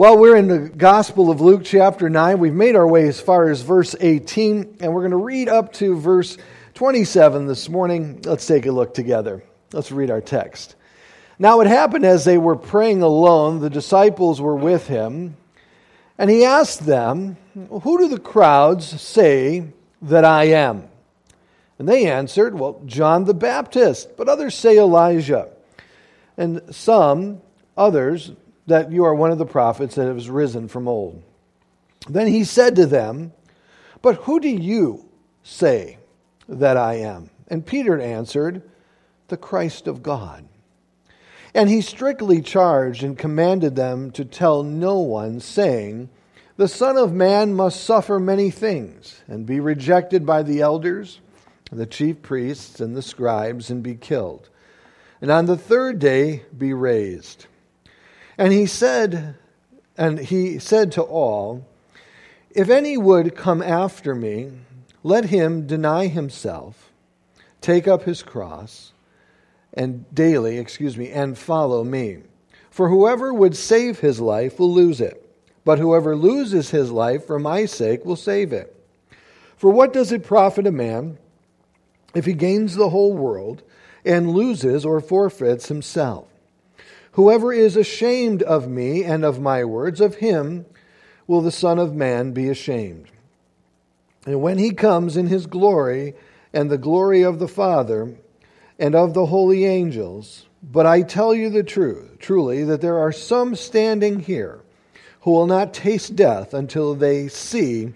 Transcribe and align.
Well, 0.00 0.16
we're 0.16 0.36
in 0.36 0.48
the 0.48 0.70
Gospel 0.70 1.30
of 1.30 1.42
Luke, 1.42 1.60
chapter 1.62 2.08
9. 2.08 2.38
We've 2.38 2.54
made 2.54 2.74
our 2.74 2.88
way 2.88 3.06
as 3.06 3.20
far 3.20 3.50
as 3.50 3.60
verse 3.60 3.94
18, 4.00 4.78
and 4.80 4.94
we're 4.94 5.02
going 5.02 5.10
to 5.10 5.18
read 5.18 5.50
up 5.50 5.74
to 5.74 5.94
verse 5.94 6.38
27 6.72 7.46
this 7.46 7.68
morning. 7.68 8.22
Let's 8.24 8.46
take 8.46 8.64
a 8.64 8.72
look 8.72 8.94
together. 8.94 9.44
Let's 9.74 9.92
read 9.92 10.10
our 10.10 10.22
text. 10.22 10.74
Now, 11.38 11.60
it 11.60 11.66
happened 11.66 12.06
as 12.06 12.24
they 12.24 12.38
were 12.38 12.56
praying 12.56 13.02
alone, 13.02 13.60
the 13.60 13.68
disciples 13.68 14.40
were 14.40 14.56
with 14.56 14.86
him, 14.86 15.36
and 16.16 16.30
he 16.30 16.46
asked 16.46 16.86
them, 16.86 17.36
Who 17.68 17.98
do 17.98 18.08
the 18.08 18.18
crowds 18.18 19.02
say 19.02 19.64
that 20.00 20.24
I 20.24 20.44
am? 20.44 20.88
And 21.78 21.86
they 21.86 22.06
answered, 22.06 22.54
Well, 22.58 22.80
John 22.86 23.24
the 23.24 23.34
Baptist, 23.34 24.16
but 24.16 24.30
others 24.30 24.54
say 24.54 24.78
Elijah, 24.78 25.50
and 26.38 26.74
some 26.74 27.42
others 27.76 28.32
that 28.70 28.90
you 28.90 29.04
are 29.04 29.14
one 29.14 29.30
of 29.30 29.38
the 29.38 29.46
prophets 29.46 29.96
that 29.96 30.06
has 30.06 30.30
risen 30.30 30.68
from 30.68 30.88
old. 30.88 31.22
Then 32.08 32.26
he 32.28 32.44
said 32.44 32.76
to 32.76 32.86
them, 32.86 33.32
But 34.00 34.16
who 34.16 34.40
do 34.40 34.48
you 34.48 35.08
say 35.42 35.98
that 36.48 36.76
I 36.76 36.94
am? 36.94 37.30
And 37.48 37.66
Peter 37.66 38.00
answered, 38.00 38.62
The 39.28 39.36
Christ 39.36 39.86
of 39.86 40.02
God. 40.02 40.46
And 41.52 41.68
he 41.68 41.80
strictly 41.80 42.40
charged 42.40 43.02
and 43.02 43.18
commanded 43.18 43.74
them 43.74 44.12
to 44.12 44.24
tell 44.24 44.62
no 44.62 45.00
one, 45.00 45.40
saying, 45.40 46.08
The 46.56 46.68
Son 46.68 46.96
of 46.96 47.12
Man 47.12 47.54
must 47.54 47.82
suffer 47.82 48.20
many 48.20 48.50
things, 48.50 49.22
and 49.26 49.46
be 49.46 49.58
rejected 49.58 50.24
by 50.24 50.44
the 50.44 50.60
elders, 50.60 51.20
the 51.72 51.86
chief 51.86 52.22
priests, 52.22 52.80
and 52.80 52.96
the 52.96 53.02
scribes, 53.02 53.68
and 53.68 53.82
be 53.82 53.96
killed, 53.96 54.48
and 55.20 55.30
on 55.30 55.46
the 55.46 55.56
third 55.56 55.98
day 55.98 56.44
be 56.56 56.72
raised. 56.72 57.46
And 58.40 58.54
he 58.54 58.64
said, 58.64 59.34
and 59.98 60.18
he 60.18 60.58
said 60.58 60.92
to 60.92 61.02
all, 61.02 61.66
If 62.50 62.70
any 62.70 62.96
would 62.96 63.36
come 63.36 63.60
after 63.60 64.14
me, 64.14 64.50
let 65.02 65.26
him 65.26 65.66
deny 65.66 66.06
himself, 66.06 66.90
take 67.60 67.86
up 67.86 68.04
his 68.04 68.22
cross, 68.22 68.94
and 69.74 70.06
daily, 70.14 70.56
excuse 70.56 70.96
me, 70.96 71.10
and 71.10 71.36
follow 71.36 71.84
me. 71.84 72.22
For 72.70 72.88
whoever 72.88 73.34
would 73.34 73.54
save 73.54 73.98
his 73.98 74.20
life 74.20 74.58
will 74.58 74.72
lose 74.72 75.02
it, 75.02 75.22
but 75.66 75.78
whoever 75.78 76.16
loses 76.16 76.70
his 76.70 76.90
life 76.90 77.26
for 77.26 77.38
my 77.38 77.66
sake 77.66 78.06
will 78.06 78.16
save 78.16 78.54
it. 78.54 78.74
For 79.58 79.70
what 79.70 79.92
does 79.92 80.12
it 80.12 80.24
profit 80.24 80.66
a 80.66 80.72
man 80.72 81.18
if 82.14 82.24
he 82.24 82.32
gains 82.32 82.74
the 82.74 82.88
whole 82.88 83.12
world 83.12 83.62
and 84.02 84.30
loses 84.30 84.86
or 84.86 85.02
forfeits 85.02 85.68
himself? 85.68 86.29
Whoever 87.12 87.52
is 87.52 87.76
ashamed 87.76 88.42
of 88.42 88.68
me 88.68 89.04
and 89.04 89.24
of 89.24 89.40
my 89.40 89.64
words, 89.64 90.00
of 90.00 90.16
him 90.16 90.66
will 91.26 91.40
the 91.40 91.50
Son 91.50 91.78
of 91.78 91.94
Man 91.94 92.32
be 92.32 92.48
ashamed. 92.48 93.10
And 94.26 94.40
when 94.40 94.58
he 94.58 94.70
comes 94.70 95.16
in 95.16 95.26
his 95.26 95.46
glory 95.46 96.14
and 96.52 96.70
the 96.70 96.78
glory 96.78 97.22
of 97.22 97.38
the 97.38 97.48
Father 97.48 98.16
and 98.78 98.94
of 98.94 99.14
the 99.14 99.26
holy 99.26 99.64
angels, 99.64 100.46
but 100.62 100.86
I 100.86 101.02
tell 101.02 101.34
you 101.34 101.48
the 101.50 101.62
truth, 101.62 102.18
truly, 102.18 102.64
that 102.64 102.80
there 102.80 102.98
are 102.98 103.12
some 103.12 103.56
standing 103.56 104.20
here 104.20 104.60
who 105.22 105.32
will 105.32 105.46
not 105.46 105.74
taste 105.74 106.16
death 106.16 106.54
until 106.54 106.94
they 106.94 107.28
see 107.28 107.92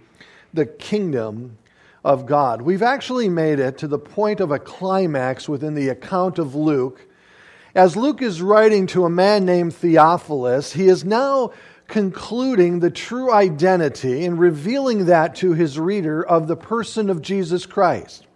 the 0.52 0.66
kingdom 0.66 1.58
of 2.04 2.26
God. 2.26 2.62
We've 2.62 2.82
actually 2.82 3.28
made 3.28 3.58
it 3.58 3.78
to 3.78 3.88
the 3.88 3.98
point 3.98 4.40
of 4.40 4.50
a 4.50 4.58
climax 4.58 5.48
within 5.48 5.74
the 5.74 5.88
account 5.88 6.38
of 6.38 6.54
Luke 6.54 7.06
as 7.74 7.96
Luke 7.96 8.22
is 8.22 8.40
writing 8.40 8.86
to 8.88 9.04
a 9.04 9.10
man 9.10 9.44
named 9.44 9.74
Theophilus, 9.74 10.72
he 10.72 10.88
is 10.88 11.04
now 11.04 11.52
concluding 11.88 12.80
the 12.80 12.90
true 12.90 13.32
identity 13.32 14.24
and 14.24 14.38
revealing 14.38 15.06
that 15.06 15.34
to 15.36 15.52
his 15.52 15.78
reader 15.78 16.24
of 16.24 16.46
the 16.46 16.56
person 16.56 17.10
of 17.10 17.20
Jesus 17.20 17.66
Christ 17.66 18.26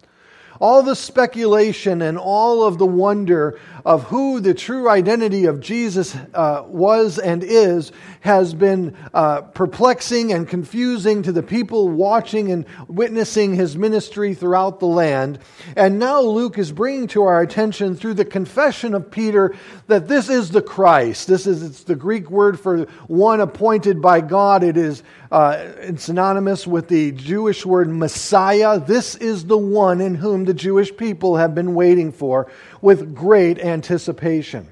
all 0.61 0.83
the 0.83 0.97
speculation 0.97 2.03
and 2.03 2.19
all 2.19 2.65
of 2.65 2.79
the 2.79 2.87
wonder 2.87 3.59
of 3.85 4.05
who 4.05 4.41
the 4.41 4.55
true 4.55 4.89
identity 4.89 5.47
of 5.47 5.61
Jesus 5.61 6.15
uh, 6.35 6.63
was 6.67 7.19
and 7.19 7.43
is 7.43 7.93
has 8.21 8.53
been 8.53 8.97
uh, 9.15 9.43
perplexing 9.43 10.33
and 10.33 10.49
confusing 10.49 11.23
to 11.23 11.33
the 11.33 11.43
people 11.43 11.89
watching 11.89 12.51
and 12.51 12.67
witnessing 12.89 13.55
his 13.55 13.77
ministry 13.77 14.35
throughout 14.35 14.81
the 14.81 14.87
land. 14.87 15.39
And 15.77 15.99
now 15.99 16.21
Luke 16.21 16.59
is 16.59 16.73
bringing 16.73 17.07
to 17.09 17.23
our 17.23 17.41
attention 17.41 17.95
through 17.95 18.15
the 18.15 18.25
confession 18.25 18.95
of 18.95 19.11
Peter 19.11 19.55
that 19.87 20.09
this 20.09 20.29
is 20.29 20.51
the 20.51 20.63
Christ. 20.63 21.29
This 21.29 21.47
is 21.47 21.63
it's 21.63 21.85
the 21.85 21.95
Greek 21.95 22.31
word 22.31 22.59
for 22.59 22.85
one 23.07 23.41
appointed 23.41 24.03
by 24.03 24.21
God. 24.21 24.63
It 24.63 24.77
is 24.77 25.03
uh, 25.31 25.97
synonymous 25.97 26.67
with 26.67 26.89
the 26.89 27.13
Jewish 27.13 27.65
word 27.65 27.89
Messiah. 27.89 28.81
This 28.81 29.15
is 29.15 29.45
the 29.45 29.59
one 29.59 30.01
in 30.01 30.15
whom 30.15 30.45
the 30.49 30.55
Jewish 30.55 30.97
people 30.97 31.37
have 31.37 31.55
been 31.55 31.75
waiting 31.75 32.11
for 32.11 32.51
with 32.81 33.15
great 33.15 33.59
anticipation. 33.59 34.67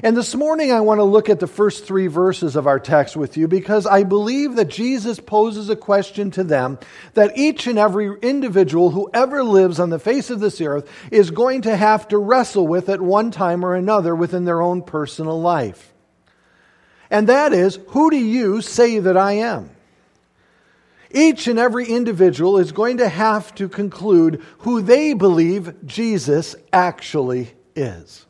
And 0.00 0.16
this 0.16 0.32
morning, 0.36 0.70
I 0.70 0.80
want 0.80 1.00
to 1.00 1.04
look 1.04 1.28
at 1.28 1.40
the 1.40 1.48
first 1.48 1.84
three 1.84 2.06
verses 2.06 2.54
of 2.54 2.68
our 2.68 2.78
text 2.78 3.16
with 3.16 3.36
you 3.36 3.48
because 3.48 3.84
I 3.84 4.04
believe 4.04 4.54
that 4.54 4.68
Jesus 4.68 5.18
poses 5.18 5.68
a 5.68 5.76
question 5.76 6.30
to 6.30 6.44
them 6.44 6.78
that 7.14 7.36
each 7.36 7.66
and 7.66 7.80
every 7.80 8.16
individual 8.22 8.92
who 8.92 9.10
ever 9.12 9.42
lives 9.42 9.80
on 9.80 9.90
the 9.90 9.98
face 9.98 10.30
of 10.30 10.38
this 10.38 10.60
earth 10.60 10.88
is 11.10 11.32
going 11.32 11.62
to 11.62 11.76
have 11.76 12.06
to 12.08 12.18
wrestle 12.18 12.68
with 12.68 12.88
at 12.88 13.00
one 13.00 13.32
time 13.32 13.64
or 13.64 13.74
another 13.74 14.14
within 14.14 14.44
their 14.44 14.62
own 14.62 14.82
personal 14.82 15.40
life. 15.40 15.92
And 17.10 17.28
that 17.28 17.52
is, 17.52 17.80
who 17.88 18.08
do 18.10 18.16
you 18.16 18.62
say 18.62 19.00
that 19.00 19.16
I 19.16 19.32
am? 19.32 19.70
Each 21.12 21.48
and 21.48 21.58
every 21.58 21.86
individual 21.86 22.58
is 22.58 22.70
going 22.70 22.98
to 22.98 23.08
have 23.08 23.54
to 23.56 23.68
conclude 23.68 24.42
who 24.58 24.80
they 24.80 25.12
believe 25.12 25.74
Jesus 25.84 26.54
actually 26.72 27.52
is. 27.74 28.26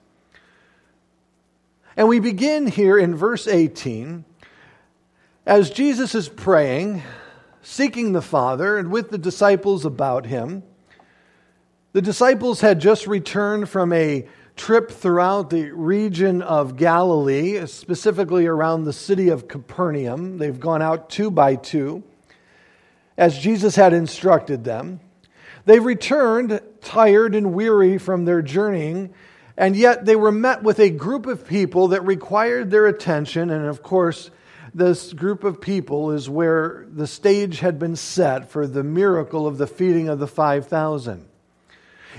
And 1.96 2.08
we 2.08 2.20
begin 2.20 2.66
here 2.66 2.98
in 2.98 3.14
verse 3.14 3.46
18 3.46 4.24
as 5.44 5.68
Jesus 5.70 6.14
is 6.14 6.28
praying, 6.28 7.02
seeking 7.60 8.12
the 8.12 8.22
Father, 8.22 8.78
and 8.78 8.90
with 8.90 9.10
the 9.10 9.18
disciples 9.18 9.84
about 9.84 10.24
him. 10.24 10.62
The 11.92 12.00
disciples 12.00 12.60
had 12.60 12.80
just 12.80 13.06
returned 13.06 13.68
from 13.68 13.92
a 13.92 14.26
trip 14.56 14.90
throughout 14.90 15.50
the 15.50 15.70
region 15.72 16.40
of 16.40 16.76
Galilee, 16.76 17.66
specifically 17.66 18.46
around 18.46 18.84
the 18.84 18.92
city 18.92 19.28
of 19.28 19.48
Capernaum. 19.48 20.38
They've 20.38 20.60
gone 20.60 20.82
out 20.82 21.10
two 21.10 21.30
by 21.30 21.56
two 21.56 22.04
as 23.20 23.38
Jesus 23.38 23.76
had 23.76 23.92
instructed 23.92 24.64
them. 24.64 24.98
They 25.66 25.78
returned 25.78 26.58
tired 26.80 27.34
and 27.34 27.52
weary 27.52 27.98
from 27.98 28.24
their 28.24 28.40
journeying, 28.40 29.12
and 29.58 29.76
yet 29.76 30.06
they 30.06 30.16
were 30.16 30.32
met 30.32 30.62
with 30.62 30.80
a 30.80 30.88
group 30.88 31.26
of 31.26 31.46
people 31.46 31.88
that 31.88 32.00
required 32.00 32.70
their 32.70 32.86
attention. 32.86 33.50
And 33.50 33.66
of 33.66 33.82
course, 33.82 34.30
this 34.72 35.12
group 35.12 35.44
of 35.44 35.60
people 35.60 36.12
is 36.12 36.30
where 36.30 36.86
the 36.90 37.06
stage 37.06 37.60
had 37.60 37.78
been 37.78 37.94
set 37.94 38.50
for 38.50 38.66
the 38.66 38.82
miracle 38.82 39.46
of 39.46 39.58
the 39.58 39.66
feeding 39.66 40.08
of 40.08 40.18
the 40.18 40.26
5,000. 40.26 41.28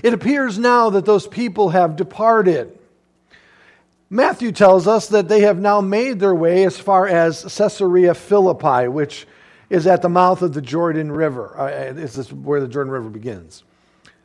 It 0.04 0.14
appears 0.14 0.56
now 0.56 0.90
that 0.90 1.04
those 1.04 1.26
people 1.26 1.70
have 1.70 1.96
departed. 1.96 2.78
Matthew 4.08 4.52
tells 4.52 4.86
us 4.86 5.08
that 5.08 5.26
they 5.26 5.40
have 5.40 5.58
now 5.58 5.80
made 5.80 6.20
their 6.20 6.34
way 6.34 6.64
as 6.64 6.78
far 6.78 7.08
as 7.08 7.42
Caesarea 7.42 8.14
Philippi, 8.14 8.86
which 8.86 9.26
is 9.72 9.86
at 9.86 10.02
the 10.02 10.08
mouth 10.08 10.42
of 10.42 10.52
the 10.52 10.60
Jordan 10.60 11.10
River. 11.10 11.58
Uh, 11.58 11.94
this 11.94 12.18
is 12.18 12.30
where 12.30 12.60
the 12.60 12.68
Jordan 12.68 12.92
River 12.92 13.08
begins. 13.08 13.64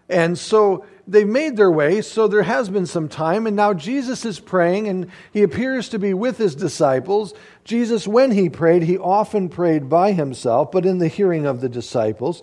And 0.10 0.38
so 0.38 0.86
they've 1.08 1.26
made 1.28 1.56
their 1.56 1.72
way, 1.72 2.02
so 2.02 2.28
there 2.28 2.44
has 2.44 2.68
been 2.70 2.86
some 2.86 3.08
time, 3.08 3.48
and 3.48 3.56
now 3.56 3.74
Jesus 3.74 4.26
is 4.26 4.42
praying, 4.42 4.90
and 4.90 5.10
he 5.32 5.44
appears 5.44 5.88
to 5.90 6.00
be 6.00 6.14
with 6.14 6.38
his 6.38 6.54
disciples. 6.54 7.34
Jesus, 7.64 8.06
when 8.06 8.32
he 8.32 8.50
prayed, 8.50 8.84
he 8.84 8.98
often 8.98 9.48
prayed 9.48 9.88
by 9.88 10.12
himself, 10.12 10.70
but 10.70 10.86
in 10.86 10.98
the 10.98 11.08
hearing 11.08 11.46
of 11.46 11.62
the 11.62 11.70
disciples. 11.70 12.42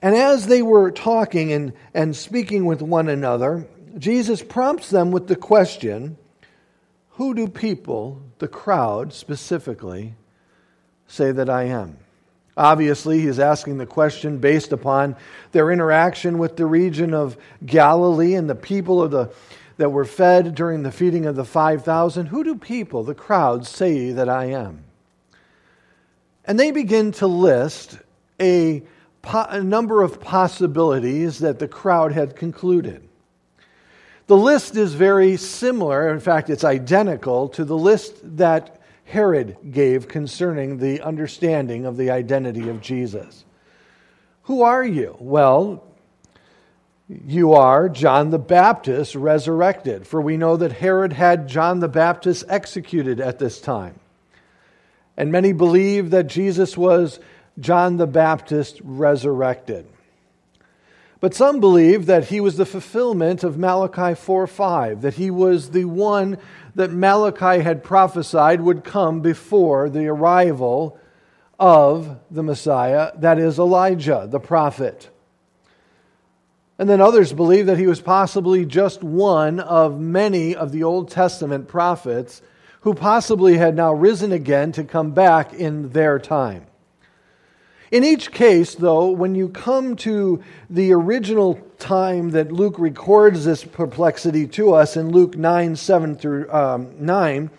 And 0.00 0.14
as 0.14 0.46
they 0.46 0.60
were 0.60 0.90
talking 0.90 1.54
and, 1.54 1.72
and 1.94 2.14
speaking 2.14 2.66
with 2.66 2.82
one 2.82 3.08
another, 3.08 3.66
Jesus 3.96 4.42
prompts 4.42 4.90
them 4.90 5.10
with 5.10 5.26
the 5.26 5.36
question 5.36 6.18
Who 7.12 7.34
do 7.34 7.48
people, 7.48 8.20
the 8.40 8.48
crowd 8.48 9.14
specifically, 9.14 10.16
say 11.06 11.32
that 11.32 11.48
I 11.48 11.64
am? 11.64 11.98
Obviously, 12.56 13.20
he's 13.20 13.40
asking 13.40 13.78
the 13.78 13.86
question 13.86 14.38
based 14.38 14.72
upon 14.72 15.16
their 15.52 15.72
interaction 15.72 16.38
with 16.38 16.56
the 16.56 16.66
region 16.66 17.12
of 17.12 17.36
Galilee 17.66 18.34
and 18.34 18.48
the 18.48 18.54
people 18.54 19.02
of 19.02 19.10
the, 19.10 19.32
that 19.76 19.90
were 19.90 20.04
fed 20.04 20.54
during 20.54 20.82
the 20.82 20.92
feeding 20.92 21.26
of 21.26 21.34
the 21.34 21.44
5,000. 21.44 22.26
Who 22.26 22.44
do 22.44 22.54
people, 22.54 23.02
the 23.02 23.14
crowd, 23.14 23.66
say 23.66 24.12
that 24.12 24.28
I 24.28 24.46
am? 24.46 24.84
And 26.44 26.60
they 26.60 26.70
begin 26.70 27.10
to 27.12 27.26
list 27.26 27.98
a, 28.40 28.82
a 29.24 29.62
number 29.62 30.02
of 30.02 30.20
possibilities 30.20 31.40
that 31.40 31.58
the 31.58 31.68
crowd 31.68 32.12
had 32.12 32.36
concluded. 32.36 33.08
The 34.26 34.36
list 34.36 34.76
is 34.76 34.94
very 34.94 35.36
similar, 35.36 36.08
in 36.08 36.20
fact, 36.20 36.50
it's 36.50 36.64
identical 36.64 37.48
to 37.50 37.64
the 37.64 37.76
list 37.76 38.36
that 38.36 38.80
Herod 39.04 39.56
gave 39.70 40.08
concerning 40.08 40.78
the 40.78 41.00
understanding 41.00 41.86
of 41.86 41.96
the 41.96 42.10
identity 42.10 42.68
of 42.68 42.80
Jesus. 42.80 43.44
Who 44.44 44.62
are 44.62 44.84
you? 44.84 45.16
Well, 45.20 45.84
you 47.08 47.52
are 47.52 47.88
John 47.88 48.30
the 48.30 48.38
Baptist 48.38 49.14
resurrected, 49.14 50.06
for 50.06 50.20
we 50.20 50.36
know 50.36 50.56
that 50.56 50.72
Herod 50.72 51.12
had 51.12 51.48
John 51.48 51.80
the 51.80 51.88
Baptist 51.88 52.44
executed 52.48 53.20
at 53.20 53.38
this 53.38 53.60
time. 53.60 53.98
And 55.16 55.30
many 55.30 55.52
believe 55.52 56.10
that 56.10 56.26
Jesus 56.26 56.76
was 56.76 57.20
John 57.58 57.98
the 57.98 58.06
Baptist 58.06 58.80
resurrected. 58.82 59.86
But 61.20 61.34
some 61.34 61.60
believe 61.60 62.06
that 62.06 62.24
he 62.24 62.40
was 62.40 62.56
the 62.56 62.66
fulfillment 62.66 63.44
of 63.44 63.56
Malachi 63.56 64.14
4 64.14 64.46
5, 64.46 65.02
that 65.02 65.14
he 65.14 65.30
was 65.30 65.70
the 65.70 65.86
one 65.86 66.38
that 66.74 66.90
Malachi 66.90 67.62
had 67.62 67.84
prophesied 67.84 68.60
would 68.60 68.84
come 68.84 69.20
before 69.20 69.88
the 69.88 70.06
arrival 70.06 70.98
of 71.58 72.18
the 72.30 72.42
Messiah, 72.42 73.12
that 73.18 73.38
is 73.38 73.58
Elijah, 73.58 74.26
the 74.28 74.40
prophet. 74.40 75.08
And 76.78 76.88
then 76.88 77.00
others 77.00 77.32
believe 77.32 77.66
that 77.66 77.78
he 77.78 77.86
was 77.86 78.00
possibly 78.00 78.64
just 78.66 79.04
one 79.04 79.60
of 79.60 80.00
many 80.00 80.56
of 80.56 80.72
the 80.72 80.82
Old 80.82 81.08
Testament 81.10 81.68
prophets 81.68 82.42
who 82.80 82.94
possibly 82.94 83.56
had 83.56 83.76
now 83.76 83.94
risen 83.94 84.32
again 84.32 84.72
to 84.72 84.84
come 84.84 85.12
back 85.12 85.54
in 85.54 85.90
their 85.90 86.18
time. 86.18 86.66
In 87.94 88.02
each 88.02 88.32
case, 88.32 88.74
though, 88.74 89.10
when 89.10 89.36
you 89.36 89.48
come 89.48 89.94
to 89.98 90.42
the 90.68 90.90
original 90.90 91.54
time 91.78 92.30
that 92.30 92.50
Luke 92.50 92.76
records 92.76 93.44
this 93.44 93.62
perplexity 93.62 94.48
to 94.48 94.74
us 94.74 94.96
in 94.96 95.12
Luke 95.12 95.36
9 95.36 95.76
7 95.76 96.16
through 96.16 96.52
um, 96.52 96.92
9, 96.98 97.50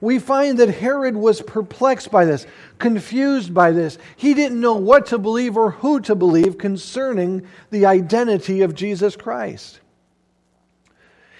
we 0.00 0.18
find 0.18 0.56
that 0.60 0.70
Herod 0.70 1.14
was 1.14 1.42
perplexed 1.42 2.10
by 2.10 2.24
this, 2.24 2.46
confused 2.78 3.52
by 3.52 3.72
this. 3.72 3.98
He 4.16 4.32
didn't 4.32 4.62
know 4.62 4.76
what 4.76 5.04
to 5.08 5.18
believe 5.18 5.58
or 5.58 5.72
who 5.72 6.00
to 6.00 6.14
believe 6.14 6.56
concerning 6.56 7.46
the 7.68 7.84
identity 7.84 8.62
of 8.62 8.74
Jesus 8.74 9.14
Christ. 9.14 9.80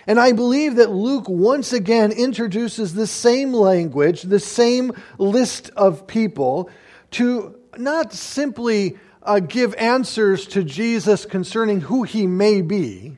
And 0.07 0.21
I 0.21 0.33
believe 0.33 0.77
that 0.77 0.91
Luke 0.91 1.27
once 1.27 1.73
again 1.73 2.13
introduces 2.13 2.93
the 2.93 3.07
same 3.07 3.55
language, 3.55 4.21
the 4.21 4.39
same 4.39 4.93
list 5.17 5.71
of 5.75 6.07
people 6.07 6.69
to 7.13 7.59
not 7.79 8.13
simply 8.13 8.99
uh, 9.23 9.41
give 9.41 9.75
answers 9.75 10.47
to 10.49 10.65
Jesus 10.65 11.25
concerning 11.25 11.81
who 11.81 12.03
he 12.03 12.27
may 12.27 12.61
be, 12.61 13.17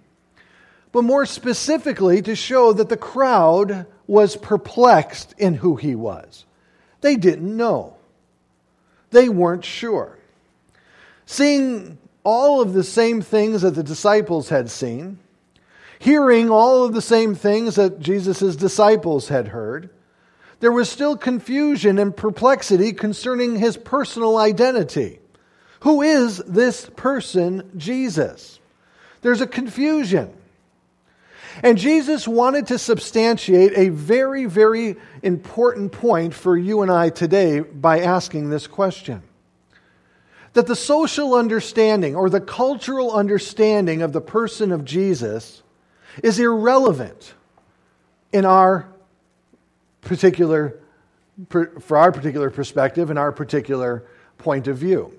but 0.93 1.03
more 1.03 1.27
specifically 1.27 2.23
to 2.23 2.37
show 2.37 2.73
that 2.73 2.89
the 2.89 2.97
crowd 2.97 3.87
was 4.07 4.37
perplexed 4.37 5.35
in 5.39 5.55
who 5.55 5.77
he 5.77 5.95
was. 5.95 6.45
They 7.01 7.17
didn't 7.17 7.57
know, 7.57 7.97
they 9.11 9.29
weren't 9.29 9.65
sure. 9.65 10.19
Seeing 11.27 11.99
all 12.23 12.61
of 12.61 12.73
the 12.73 12.85
same 12.85 13.23
things 13.23 13.63
that 13.63 13.75
the 13.75 13.83
disciples 13.83 14.49
had 14.49 14.71
seen, 14.71 15.19
hearing 15.99 16.51
all 16.51 16.85
of 16.85 16.93
the 16.93 17.03
same 17.03 17.35
things 17.35 17.77
that 17.77 18.01
Jesus' 18.01 18.57
disciples 18.57 19.29
had 19.29 19.49
heard, 19.49 19.91
there 20.65 20.73
was 20.73 20.89
still 20.89 21.15
confusion 21.15 21.99
and 21.99 22.17
perplexity 22.17 22.95
concerning 22.95 23.55
his 23.55 23.77
personal 23.77 24.39
identity. 24.39 25.19
Who 25.81 26.01
is 26.01 26.39
this 26.39 26.89
person, 26.97 27.71
Jesus? 27.77 28.59
There's 29.21 29.43
a 29.43 29.47
confusion. 29.47 30.33
And 31.63 31.77
Jesus 31.77 32.27
wanted 32.27 32.69
to 32.69 32.79
substantiate 32.79 33.73
a 33.77 33.91
very, 33.91 34.47
very 34.47 34.97
important 35.23 35.93
point 35.93 36.33
for 36.33 36.57
you 36.57 36.81
and 36.81 36.91
I 36.91 37.11
today 37.11 37.61
by 37.61 38.01
asking 38.01 38.49
this 38.49 38.67
question 38.67 39.23
that 40.55 40.67
the 40.67 40.75
social 40.75 41.35
understanding 41.35 42.17
or 42.17 42.31
the 42.31 42.41
cultural 42.41 43.13
understanding 43.13 44.01
of 44.01 44.15
the 44.15 44.23
person 44.23 44.73
of 44.73 44.87
Jesus 44.87 45.63
is 46.23 46.39
irrelevant 46.39 47.35
in 48.33 48.47
our 48.47 48.94
particular 50.05 50.79
for 51.51 51.97
our 51.97 52.13
particular 52.13 52.51
perspective 52.51 53.11
and 53.11 53.19
our 53.19 53.33
particular 53.33 54.05
point 54.39 54.69
of 54.69 54.77
view. 54.77 55.13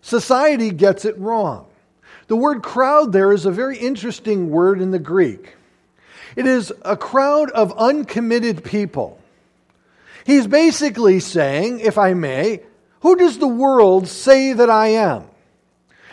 Society 0.00 0.70
gets 0.70 1.04
it 1.04 1.16
wrong. 1.18 1.66
The 2.26 2.36
word 2.36 2.62
crowd 2.62 3.12
there 3.12 3.32
is 3.32 3.46
a 3.46 3.52
very 3.52 3.78
interesting 3.78 4.50
word 4.50 4.80
in 4.80 4.90
the 4.90 4.98
Greek. 4.98 5.54
It 6.34 6.46
is 6.46 6.72
a 6.82 6.96
crowd 6.96 7.50
of 7.50 7.72
uncommitted 7.78 8.64
people. 8.64 9.20
He's 10.24 10.46
basically 10.46 11.20
saying, 11.20 11.80
if 11.80 11.98
I 11.98 12.14
may, 12.14 12.62
who 13.00 13.16
does 13.16 13.38
the 13.38 13.48
world 13.48 14.08
say 14.08 14.52
that 14.52 14.70
I 14.70 14.88
am? 14.88 15.24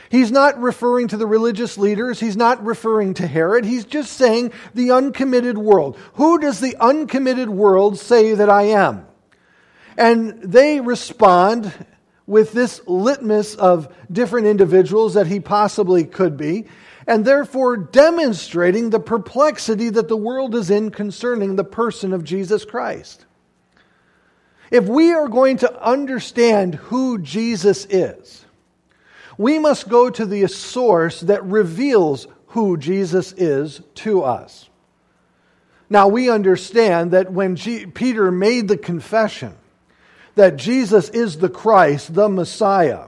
He's 0.09 0.31
not 0.31 0.59
referring 0.59 1.09
to 1.09 1.17
the 1.17 1.27
religious 1.27 1.77
leaders. 1.77 2.19
He's 2.19 2.37
not 2.37 2.65
referring 2.65 3.13
to 3.15 3.27
Herod. 3.27 3.63
He's 3.63 3.85
just 3.85 4.13
saying 4.13 4.51
the 4.73 4.91
uncommitted 4.91 5.57
world. 5.57 5.97
Who 6.13 6.39
does 6.39 6.59
the 6.59 6.75
uncommitted 6.79 7.49
world 7.49 7.99
say 7.99 8.33
that 8.33 8.49
I 8.49 8.63
am? 8.63 9.05
And 9.97 10.41
they 10.41 10.79
respond 10.79 11.71
with 12.25 12.53
this 12.53 12.81
litmus 12.87 13.55
of 13.55 13.93
different 14.11 14.47
individuals 14.47 15.15
that 15.15 15.27
he 15.27 15.39
possibly 15.39 16.05
could 16.05 16.37
be, 16.37 16.65
and 17.07 17.25
therefore 17.25 17.75
demonstrating 17.75 18.91
the 18.91 18.99
perplexity 18.99 19.89
that 19.89 20.07
the 20.07 20.17
world 20.17 20.53
is 20.53 20.69
in 20.69 20.91
concerning 20.91 21.55
the 21.55 21.63
person 21.63 22.13
of 22.13 22.23
Jesus 22.23 22.65
Christ. 22.65 23.25
If 24.71 24.85
we 24.85 25.11
are 25.11 25.27
going 25.27 25.57
to 25.57 25.83
understand 25.83 26.75
who 26.75 27.17
Jesus 27.17 27.85
is, 27.89 28.45
we 29.39 29.57
must 29.57 29.87
go 29.87 30.09
to 30.09 30.25
the 30.25 30.45
source 30.47 31.21
that 31.21 31.41
reveals 31.45 32.27
who 32.47 32.75
Jesus 32.75 33.31
is 33.37 33.81
to 33.95 34.21
us. 34.21 34.69
Now, 35.89 36.09
we 36.09 36.29
understand 36.29 37.11
that 37.11 37.31
when 37.31 37.55
G- 37.55 37.85
Peter 37.85 38.31
made 38.31 38.67
the 38.67 38.77
confession 38.77 39.55
that 40.35 40.57
Jesus 40.57 41.07
is 41.09 41.37
the 41.37 41.47
Christ, 41.47 42.13
the 42.13 42.27
Messiah, 42.27 43.05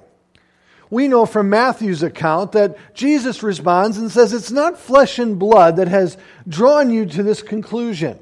we 0.89 1.09
know 1.09 1.25
from 1.25 1.49
Matthew's 1.49 2.01
account 2.01 2.53
that 2.53 2.77
Jesus 2.93 3.43
responds 3.43 3.97
and 3.97 4.09
says, 4.09 4.31
It's 4.31 4.51
not 4.51 4.79
flesh 4.79 5.19
and 5.19 5.37
blood 5.37 5.75
that 5.75 5.89
has 5.89 6.17
drawn 6.47 6.89
you 6.91 7.05
to 7.07 7.23
this 7.23 7.41
conclusion, 7.41 8.17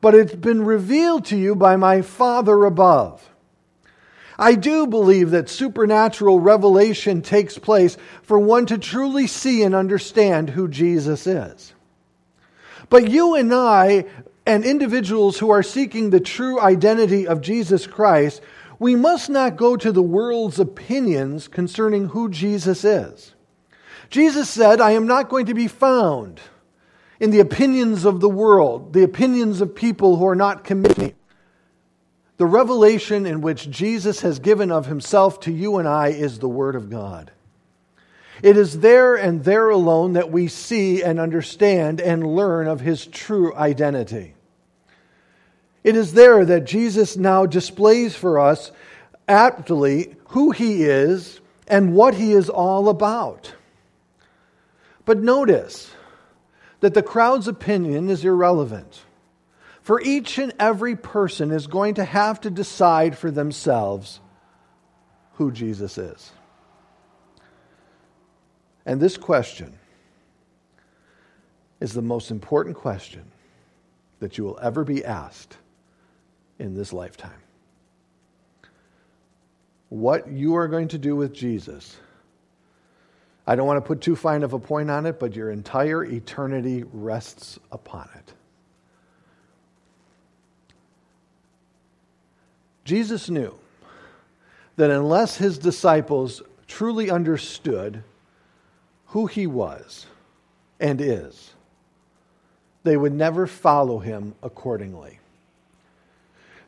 but 0.00 0.14
it's 0.14 0.36
been 0.36 0.64
revealed 0.64 1.24
to 1.26 1.36
you 1.36 1.56
by 1.56 1.74
my 1.74 2.02
Father 2.02 2.64
above. 2.64 3.29
I 4.40 4.54
do 4.54 4.86
believe 4.86 5.32
that 5.32 5.50
supernatural 5.50 6.40
revelation 6.40 7.20
takes 7.20 7.58
place 7.58 7.98
for 8.22 8.38
one 8.38 8.64
to 8.66 8.78
truly 8.78 9.26
see 9.26 9.62
and 9.62 9.74
understand 9.74 10.48
who 10.48 10.66
Jesus 10.66 11.26
is. 11.26 11.74
But 12.88 13.10
you 13.10 13.34
and 13.34 13.52
I, 13.52 14.06
and 14.46 14.64
individuals 14.64 15.38
who 15.38 15.50
are 15.50 15.62
seeking 15.62 16.08
the 16.08 16.20
true 16.20 16.58
identity 16.58 17.28
of 17.28 17.42
Jesus 17.42 17.86
Christ, 17.86 18.40
we 18.78 18.96
must 18.96 19.28
not 19.28 19.58
go 19.58 19.76
to 19.76 19.92
the 19.92 20.02
world's 20.02 20.58
opinions 20.58 21.46
concerning 21.46 22.08
who 22.08 22.30
Jesus 22.30 22.82
is. 22.82 23.34
Jesus 24.08 24.48
said, 24.48 24.80
I 24.80 24.92
am 24.92 25.06
not 25.06 25.28
going 25.28 25.46
to 25.46 25.54
be 25.54 25.68
found 25.68 26.40
in 27.20 27.30
the 27.30 27.40
opinions 27.40 28.06
of 28.06 28.20
the 28.20 28.30
world, 28.30 28.94
the 28.94 29.02
opinions 29.04 29.60
of 29.60 29.74
people 29.74 30.16
who 30.16 30.26
are 30.26 30.34
not 30.34 30.64
committed 30.64 31.14
the 32.40 32.46
revelation 32.46 33.26
in 33.26 33.42
which 33.42 33.68
Jesus 33.68 34.22
has 34.22 34.38
given 34.38 34.72
of 34.72 34.86
himself 34.86 35.40
to 35.40 35.52
you 35.52 35.76
and 35.76 35.86
I 35.86 36.08
is 36.08 36.38
the 36.38 36.48
Word 36.48 36.74
of 36.74 36.88
God. 36.88 37.30
It 38.42 38.56
is 38.56 38.80
there 38.80 39.14
and 39.14 39.44
there 39.44 39.68
alone 39.68 40.14
that 40.14 40.32
we 40.32 40.48
see 40.48 41.02
and 41.02 41.20
understand 41.20 42.00
and 42.00 42.26
learn 42.26 42.66
of 42.66 42.80
his 42.80 43.04
true 43.04 43.54
identity. 43.54 44.32
It 45.84 45.96
is 45.96 46.14
there 46.14 46.46
that 46.46 46.64
Jesus 46.64 47.18
now 47.18 47.44
displays 47.44 48.16
for 48.16 48.38
us 48.38 48.72
aptly 49.28 50.14
who 50.28 50.50
he 50.50 50.84
is 50.84 51.42
and 51.68 51.94
what 51.94 52.14
he 52.14 52.32
is 52.32 52.48
all 52.48 52.88
about. 52.88 53.52
But 55.04 55.18
notice 55.18 55.90
that 56.80 56.94
the 56.94 57.02
crowd's 57.02 57.48
opinion 57.48 58.08
is 58.08 58.24
irrelevant. 58.24 59.02
For 59.82 60.00
each 60.00 60.38
and 60.38 60.52
every 60.58 60.94
person 60.96 61.50
is 61.50 61.66
going 61.66 61.94
to 61.94 62.04
have 62.04 62.40
to 62.42 62.50
decide 62.50 63.16
for 63.16 63.30
themselves 63.30 64.20
who 65.34 65.50
Jesus 65.50 65.96
is. 65.96 66.32
And 68.84 69.00
this 69.00 69.16
question 69.16 69.78
is 71.80 71.92
the 71.92 72.02
most 72.02 72.30
important 72.30 72.76
question 72.76 73.24
that 74.18 74.36
you 74.36 74.44
will 74.44 74.58
ever 74.60 74.84
be 74.84 75.04
asked 75.04 75.56
in 76.58 76.74
this 76.74 76.92
lifetime. 76.92 77.40
What 79.88 80.28
you 80.28 80.56
are 80.56 80.68
going 80.68 80.88
to 80.88 80.98
do 80.98 81.16
with 81.16 81.32
Jesus, 81.32 81.96
I 83.46 83.56
don't 83.56 83.66
want 83.66 83.78
to 83.78 83.86
put 83.86 84.02
too 84.02 84.14
fine 84.14 84.42
of 84.42 84.52
a 84.52 84.58
point 84.58 84.90
on 84.90 85.06
it, 85.06 85.18
but 85.18 85.34
your 85.34 85.50
entire 85.50 86.04
eternity 86.04 86.84
rests 86.92 87.58
upon 87.72 88.08
it. 88.14 88.34
Jesus 92.90 93.30
knew 93.30 93.54
that 94.74 94.90
unless 94.90 95.36
his 95.36 95.58
disciples 95.58 96.42
truly 96.66 97.08
understood 97.08 98.02
who 99.06 99.26
he 99.26 99.46
was 99.46 100.06
and 100.80 101.00
is, 101.00 101.54
they 102.82 102.96
would 102.96 103.12
never 103.12 103.46
follow 103.46 104.00
him 104.00 104.34
accordingly. 104.42 105.20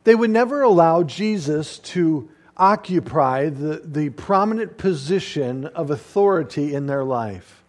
They 0.05 0.15
would 0.15 0.29
never 0.29 0.61
allow 0.61 1.03
Jesus 1.03 1.77
to 1.79 2.29
occupy 2.55 3.49
the, 3.49 3.81
the 3.83 4.09
prominent 4.11 4.77
position 4.77 5.65
of 5.65 5.91
authority 5.91 6.73
in 6.73 6.85
their 6.85 7.03
life. 7.03 7.65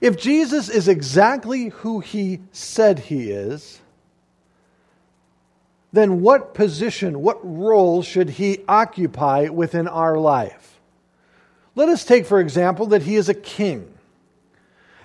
If 0.00 0.16
Jesus 0.16 0.70
is 0.70 0.88
exactly 0.88 1.66
who 1.68 2.00
he 2.00 2.40
said 2.50 2.98
he 2.98 3.30
is, 3.30 3.82
then 5.92 6.20
what 6.20 6.54
position, 6.54 7.22
what 7.22 7.38
role 7.42 8.02
should 8.02 8.30
he 8.30 8.64
occupy 8.68 9.48
within 9.48 9.88
our 9.88 10.16
life? 10.16 10.80
Let 11.74 11.88
us 11.88 12.04
take, 12.04 12.26
for 12.26 12.38
example, 12.40 12.86
that 12.86 13.02
he 13.02 13.16
is 13.16 13.28
a 13.28 13.34
king. 13.34 13.92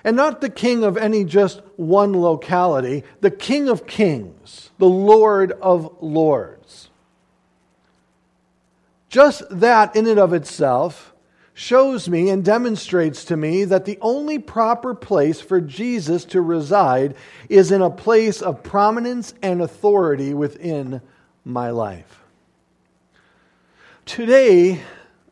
And 0.03 0.15
not 0.15 0.41
the 0.41 0.49
king 0.49 0.83
of 0.83 0.97
any 0.97 1.23
just 1.23 1.61
one 1.77 2.13
locality, 2.13 3.03
the 3.21 3.31
king 3.31 3.67
of 3.67 3.87
kings, 3.87 4.69
the 4.77 4.85
Lord 4.85 5.53
of 5.53 5.97
lords. 6.01 6.89
Just 9.09 9.43
that 9.49 9.95
in 9.95 10.05
and 10.05 10.19
of 10.19 10.33
itself 10.33 11.14
shows 11.57 12.09
me 12.09 12.29
and 12.29 12.43
demonstrates 12.43 13.23
to 13.23 13.37
me 13.37 13.63
that 13.63 13.85
the 13.85 13.97
only 14.01 14.37
proper 14.37 14.93
place 14.93 15.39
for 15.39 15.61
Jesus 15.61 16.25
to 16.25 16.41
reside 16.41 17.15
is 17.47 17.71
in 17.71 17.81
a 17.81 17.89
place 17.89 18.41
of 18.41 18.61
prominence 18.61 19.33
and 19.41 19.61
authority 19.61 20.33
within 20.33 21.01
my 21.45 21.69
life. 21.69 22.21
Today, 24.05 24.81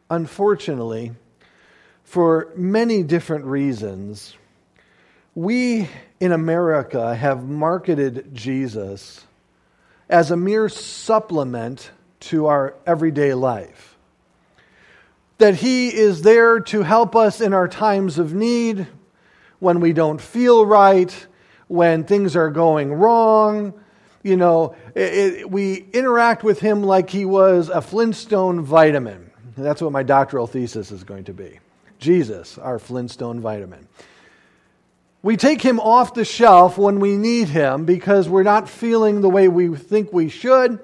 unfortunately, 0.09 1.11
for 2.05 2.53
many 2.55 3.03
different 3.03 3.43
reasons, 3.43 4.33
we 5.35 5.89
in 6.21 6.31
America 6.31 7.13
have 7.13 7.43
marketed 7.43 8.33
Jesus 8.33 9.25
as 10.07 10.31
a 10.31 10.37
mere 10.37 10.69
supplement 10.69 11.91
to 12.21 12.45
our 12.45 12.75
everyday 12.85 13.33
life 13.33 13.92
that 15.43 15.55
He 15.55 15.93
is 15.93 16.21
there 16.21 16.61
to 16.61 16.83
help 16.83 17.17
us 17.17 17.41
in 17.41 17.53
our 17.53 17.67
times 17.67 18.17
of 18.17 18.33
need, 18.33 18.87
when 19.59 19.81
we 19.81 19.91
don't 19.91 20.21
feel 20.21 20.65
right, 20.65 21.27
when 21.67 22.05
things 22.05 22.37
are 22.37 22.49
going 22.49 22.93
wrong. 22.93 23.73
You 24.23 24.37
know, 24.37 24.73
it, 24.95 25.01
it, 25.01 25.51
we 25.51 25.85
interact 25.91 26.45
with 26.45 26.61
Him 26.61 26.81
like 26.81 27.09
He 27.09 27.25
was 27.25 27.67
a 27.67 27.81
Flintstone 27.81 28.61
vitamin. 28.61 29.31
that's 29.57 29.81
what 29.81 29.91
my 29.91 30.01
doctoral 30.01 30.47
thesis 30.47 30.93
is 30.93 31.03
going 31.03 31.25
to 31.25 31.33
be 31.33 31.59
Jesus, 31.99 32.57
our 32.57 32.79
Flintstone 32.79 33.41
vitamin. 33.41 33.89
We 35.23 35.35
take 35.35 35.61
him 35.61 35.77
off 35.81 36.13
the 36.13 36.23
shelf 36.23 36.77
when 36.77 37.01
we 37.01 37.17
need 37.17 37.49
him 37.49 37.83
because 37.83 38.29
we're 38.29 38.43
not 38.43 38.69
feeling 38.69 39.19
the 39.19 39.29
way 39.29 39.49
we 39.49 39.75
think 39.75 40.13
we 40.13 40.29
should. 40.29 40.79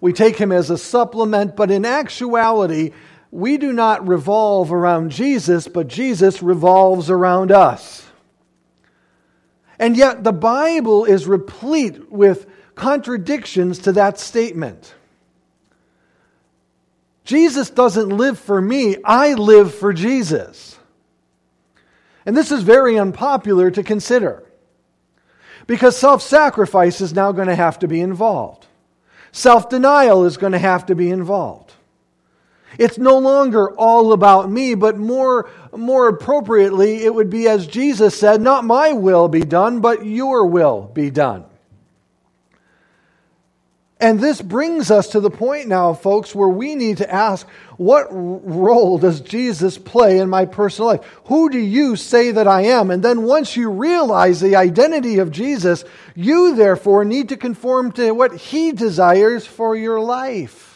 We 0.00 0.14
take 0.14 0.36
him 0.36 0.52
as 0.52 0.70
a 0.70 0.78
supplement, 0.78 1.54
but 1.54 1.70
in 1.70 1.84
actuality, 1.84 2.92
we 3.30 3.58
do 3.58 3.72
not 3.72 4.06
revolve 4.06 4.72
around 4.72 5.10
Jesus, 5.10 5.68
but 5.68 5.88
Jesus 5.88 6.42
revolves 6.42 7.10
around 7.10 7.52
us. 7.52 8.06
And 9.78 9.96
yet, 9.96 10.24
the 10.24 10.32
Bible 10.32 11.04
is 11.04 11.26
replete 11.26 12.10
with 12.10 12.46
contradictions 12.74 13.78
to 13.80 13.92
that 13.92 14.18
statement. 14.18 14.94
Jesus 17.24 17.70
doesn't 17.70 18.08
live 18.08 18.38
for 18.38 18.60
me, 18.60 18.96
I 19.04 19.34
live 19.34 19.74
for 19.74 19.92
Jesus. 19.92 20.78
And 22.26 22.36
this 22.36 22.50
is 22.50 22.62
very 22.62 22.98
unpopular 22.98 23.70
to 23.70 23.82
consider 23.82 24.42
because 25.66 25.96
self 25.96 26.20
sacrifice 26.20 27.00
is 27.00 27.14
now 27.14 27.32
going 27.32 27.48
to 27.48 27.54
have 27.54 27.78
to 27.78 27.88
be 27.88 28.00
involved, 28.00 28.66
self 29.32 29.68
denial 29.68 30.24
is 30.24 30.36
going 30.36 30.52
to 30.52 30.58
have 30.58 30.86
to 30.86 30.94
be 30.94 31.10
involved. 31.10 31.74
It's 32.78 32.98
no 32.98 33.18
longer 33.18 33.70
all 33.76 34.12
about 34.12 34.50
me, 34.50 34.74
but 34.74 34.96
more, 34.96 35.50
more 35.72 36.08
appropriately, 36.08 37.04
it 37.04 37.14
would 37.14 37.30
be 37.30 37.48
as 37.48 37.66
Jesus 37.66 38.18
said, 38.18 38.40
Not 38.40 38.64
my 38.64 38.92
will 38.92 39.28
be 39.28 39.42
done, 39.42 39.80
but 39.80 40.06
your 40.06 40.46
will 40.46 40.90
be 40.92 41.10
done. 41.10 41.44
And 44.00 44.18
this 44.18 44.40
brings 44.40 44.90
us 44.90 45.08
to 45.08 45.20
the 45.20 45.30
point 45.30 45.68
now, 45.68 45.92
folks, 45.92 46.34
where 46.34 46.48
we 46.48 46.74
need 46.74 46.96
to 46.98 47.12
ask 47.12 47.46
what 47.76 48.08
role 48.10 48.96
does 48.96 49.20
Jesus 49.20 49.76
play 49.76 50.18
in 50.18 50.30
my 50.30 50.46
personal 50.46 50.92
life? 50.92 51.04
Who 51.26 51.50
do 51.50 51.58
you 51.58 51.96
say 51.96 52.30
that 52.30 52.48
I 52.48 52.62
am? 52.62 52.90
And 52.90 53.02
then 53.02 53.24
once 53.24 53.56
you 53.56 53.68
realize 53.68 54.40
the 54.40 54.56
identity 54.56 55.18
of 55.18 55.30
Jesus, 55.30 55.84
you 56.14 56.56
therefore 56.56 57.04
need 57.04 57.28
to 57.28 57.36
conform 57.36 57.92
to 57.92 58.12
what 58.12 58.34
he 58.34 58.72
desires 58.72 59.46
for 59.46 59.76
your 59.76 60.00
life. 60.00 60.69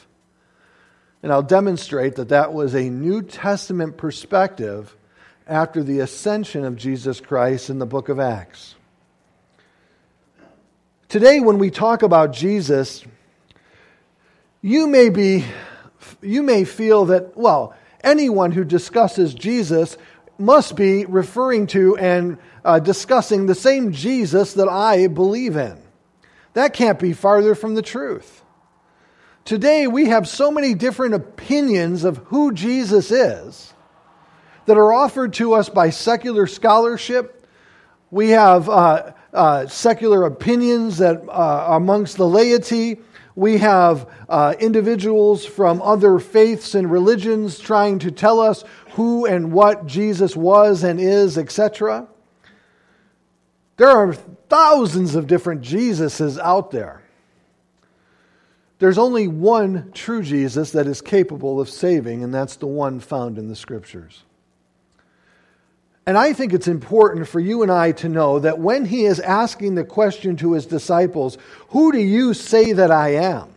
And 1.24 1.32
I'll 1.32 1.42
demonstrate 1.42 2.16
that 2.16 2.28
that 2.28 2.52
was 2.52 2.74
a 2.74 2.90
New 2.90 3.22
Testament 3.22 3.96
perspective 3.96 4.94
after 5.46 5.82
the 5.82 6.00
ascension 6.00 6.66
of 6.66 6.76
Jesus 6.76 7.18
Christ 7.18 7.70
in 7.70 7.78
the 7.78 7.86
book 7.86 8.10
of 8.10 8.20
Acts. 8.20 8.74
Today, 11.08 11.40
when 11.40 11.56
we 11.56 11.70
talk 11.70 12.02
about 12.02 12.34
Jesus, 12.34 13.06
you 14.60 14.86
may 14.86 15.08
be 15.08 15.46
you 16.20 16.42
may 16.42 16.64
feel 16.64 17.06
that 17.06 17.34
well 17.38 17.74
anyone 18.02 18.52
who 18.52 18.62
discusses 18.62 19.32
jesus 19.32 19.96
must 20.36 20.76
be 20.76 21.06
referring 21.06 21.66
to 21.66 21.96
and 21.96 22.36
uh, 22.66 22.78
discussing 22.78 23.46
the 23.46 23.54
same 23.54 23.92
jesus 23.92 24.52
that 24.52 24.68
i 24.68 25.06
believe 25.06 25.56
in 25.56 25.78
that 26.52 26.74
can't 26.74 26.98
be 26.98 27.14
farther 27.14 27.54
from 27.54 27.74
the 27.74 27.82
truth 27.82 28.43
Today, 29.44 29.86
we 29.86 30.06
have 30.06 30.26
so 30.26 30.50
many 30.50 30.72
different 30.72 31.12
opinions 31.12 32.04
of 32.04 32.16
who 32.16 32.52
Jesus 32.52 33.10
is 33.10 33.74
that 34.64 34.78
are 34.78 34.90
offered 34.90 35.34
to 35.34 35.52
us 35.52 35.68
by 35.68 35.90
secular 35.90 36.46
scholarship. 36.46 37.46
We 38.10 38.30
have 38.30 38.70
uh, 38.70 39.12
uh, 39.34 39.66
secular 39.66 40.24
opinions 40.24 40.96
that 40.98 41.28
uh, 41.28 41.66
amongst 41.76 42.16
the 42.16 42.26
laity. 42.26 43.00
We 43.36 43.58
have 43.58 44.08
uh, 44.30 44.54
individuals 44.58 45.44
from 45.44 45.82
other 45.82 46.18
faiths 46.18 46.74
and 46.74 46.90
religions 46.90 47.58
trying 47.58 47.98
to 47.98 48.10
tell 48.10 48.40
us 48.40 48.64
who 48.92 49.26
and 49.26 49.52
what 49.52 49.84
Jesus 49.84 50.34
was 50.34 50.84
and 50.84 50.98
is, 50.98 51.36
etc. 51.36 52.08
There 53.76 53.90
are 53.90 54.14
thousands 54.14 55.16
of 55.16 55.26
different 55.26 55.60
Jesuses 55.60 56.38
out 56.38 56.70
there. 56.70 57.03
There's 58.84 58.98
only 58.98 59.28
one 59.28 59.92
true 59.94 60.22
Jesus 60.22 60.72
that 60.72 60.86
is 60.86 61.00
capable 61.00 61.58
of 61.58 61.70
saving, 61.70 62.22
and 62.22 62.34
that's 62.34 62.56
the 62.56 62.66
one 62.66 63.00
found 63.00 63.38
in 63.38 63.48
the 63.48 63.56
Scriptures. 63.56 64.24
And 66.04 66.18
I 66.18 66.34
think 66.34 66.52
it's 66.52 66.68
important 66.68 67.26
for 67.26 67.40
you 67.40 67.62
and 67.62 67.72
I 67.72 67.92
to 67.92 68.10
know 68.10 68.40
that 68.40 68.58
when 68.58 68.84
he 68.84 69.06
is 69.06 69.20
asking 69.20 69.74
the 69.74 69.84
question 69.84 70.36
to 70.36 70.52
his 70.52 70.66
disciples, 70.66 71.38
Who 71.68 71.92
do 71.92 71.98
you 71.98 72.34
say 72.34 72.74
that 72.74 72.90
I 72.90 73.14
am? 73.14 73.48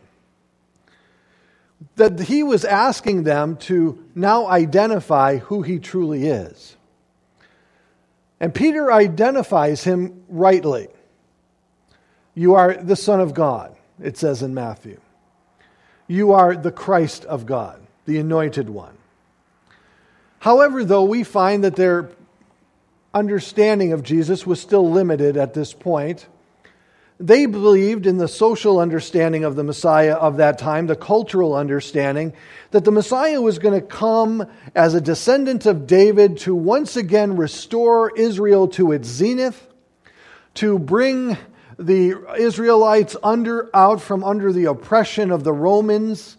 That 1.98 2.22
he 2.22 2.41
was 2.41 2.63
asking 2.63 3.24
them 3.24 3.57
to 3.57 4.01
now 4.15 4.48
identify 4.48 5.39
who 5.39 5.62
he 5.62 5.79
truly 5.79 6.25
is. 6.25 6.77
And 8.39 8.55
Peter 8.55 8.93
identifies 8.93 9.84
him 9.84 10.24
rightly. 10.29 10.88
You 12.34 12.53
are 12.53 12.75
the 12.75 12.96
Son 12.96 13.19
of 13.19 13.34
God, 13.34 13.75
it 14.01 14.17
says 14.17 14.41
in 14.41 14.53
Matthew. 14.53 15.01
You 16.07 16.31
are 16.31 16.55
the 16.55 16.71
Christ 16.71 17.25
of 17.25 17.45
God, 17.45 17.81
the 18.05 18.17
anointed 18.17 18.69
one. 18.69 18.97
However, 20.39 20.83
though, 20.83 21.03
we 21.03 21.23
find 21.23 21.63
that 21.63 21.75
their 21.75 22.09
understanding 23.13 23.91
of 23.91 24.03
Jesus 24.03 24.45
was 24.45 24.61
still 24.61 24.89
limited 24.89 25.35
at 25.35 25.53
this 25.53 25.73
point. 25.73 26.27
They 27.19 27.47
believed 27.47 28.05
in 28.05 28.17
the 28.17 28.27
social 28.27 28.79
understanding 28.79 29.43
of 29.43 29.55
the 29.55 29.63
Messiah 29.63 30.13
of 30.13 30.37
that 30.37 30.59
time, 30.59 30.85
the 30.85 30.95
cultural 30.95 31.55
understanding, 31.55 32.33
that 32.69 32.85
the 32.85 32.91
Messiah 32.91 33.41
was 33.41 33.57
going 33.57 33.79
to 33.79 33.85
come 33.85 34.47
as 34.75 34.93
a 34.93 35.01
descendant 35.01 35.65
of 35.65 35.87
David 35.87 36.37
to 36.39 36.53
once 36.53 36.95
again 36.95 37.35
restore 37.35 38.15
Israel 38.15 38.67
to 38.69 38.91
its 38.91 39.07
zenith, 39.07 39.67
to 40.55 40.77
bring 40.77 41.37
the 41.77 42.15
Israelites 42.38 43.15
under, 43.24 43.69
out 43.74 44.01
from 44.01 44.24
under 44.24 44.51
the 44.51 44.65
oppression 44.65 45.31
of 45.31 45.43
the 45.43 45.53
Romans, 45.53 46.38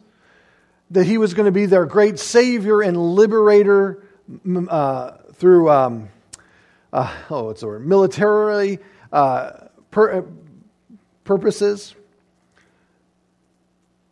that 0.91 1.05
he 1.05 1.19
was 1.19 1.35
going 1.35 1.47
to 1.47 1.53
be 1.53 1.67
their 1.67 1.87
great 1.87 2.19
savior 2.19 2.83
and 2.83 2.97
liberator 2.97 4.03
uh, 4.69 5.13
through, 5.35 5.71
um, 5.71 6.09
uh, 6.93 7.15
oh, 7.31 7.45
what's 7.45 7.61
the 7.61 7.67
word, 7.67 7.87
militarily 7.87 8.79
uh, 9.13 9.51
pur- 9.91 10.25
purposes. 11.25 11.95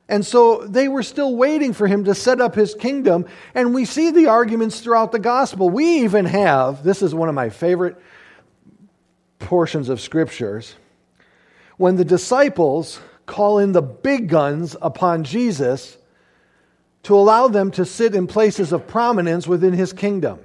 And 0.08 0.24
so 0.24 0.64
they 0.64 0.86
were 0.86 1.02
still 1.02 1.34
waiting 1.34 1.72
for 1.72 1.88
him 1.88 2.04
to 2.04 2.14
set 2.14 2.40
up 2.40 2.54
his 2.54 2.74
kingdom. 2.74 3.26
And 3.54 3.74
we 3.74 3.84
see 3.84 4.12
the 4.12 4.28
arguments 4.28 4.80
throughout 4.80 5.10
the 5.10 5.18
gospel. 5.18 5.68
We 5.68 6.04
even 6.04 6.26
have, 6.26 6.84
this 6.84 7.02
is 7.02 7.12
one 7.12 7.28
of 7.28 7.34
my 7.34 7.48
favorite 7.48 7.96
portions 9.38 9.88
of 9.88 10.00
scriptures, 10.00 10.76
when 11.76 11.96
the 11.96 12.04
disciples 12.04 13.00
call 13.26 13.58
in 13.58 13.72
the 13.72 13.82
big 13.82 14.28
guns 14.28 14.76
upon 14.80 15.24
Jesus 15.24 15.98
to 17.02 17.14
allow 17.14 17.48
them 17.48 17.70
to 17.72 17.84
sit 17.84 18.14
in 18.14 18.26
places 18.26 18.72
of 18.72 18.86
prominence 18.86 19.46
within 19.46 19.72
his 19.72 19.92
kingdom. 19.92 20.40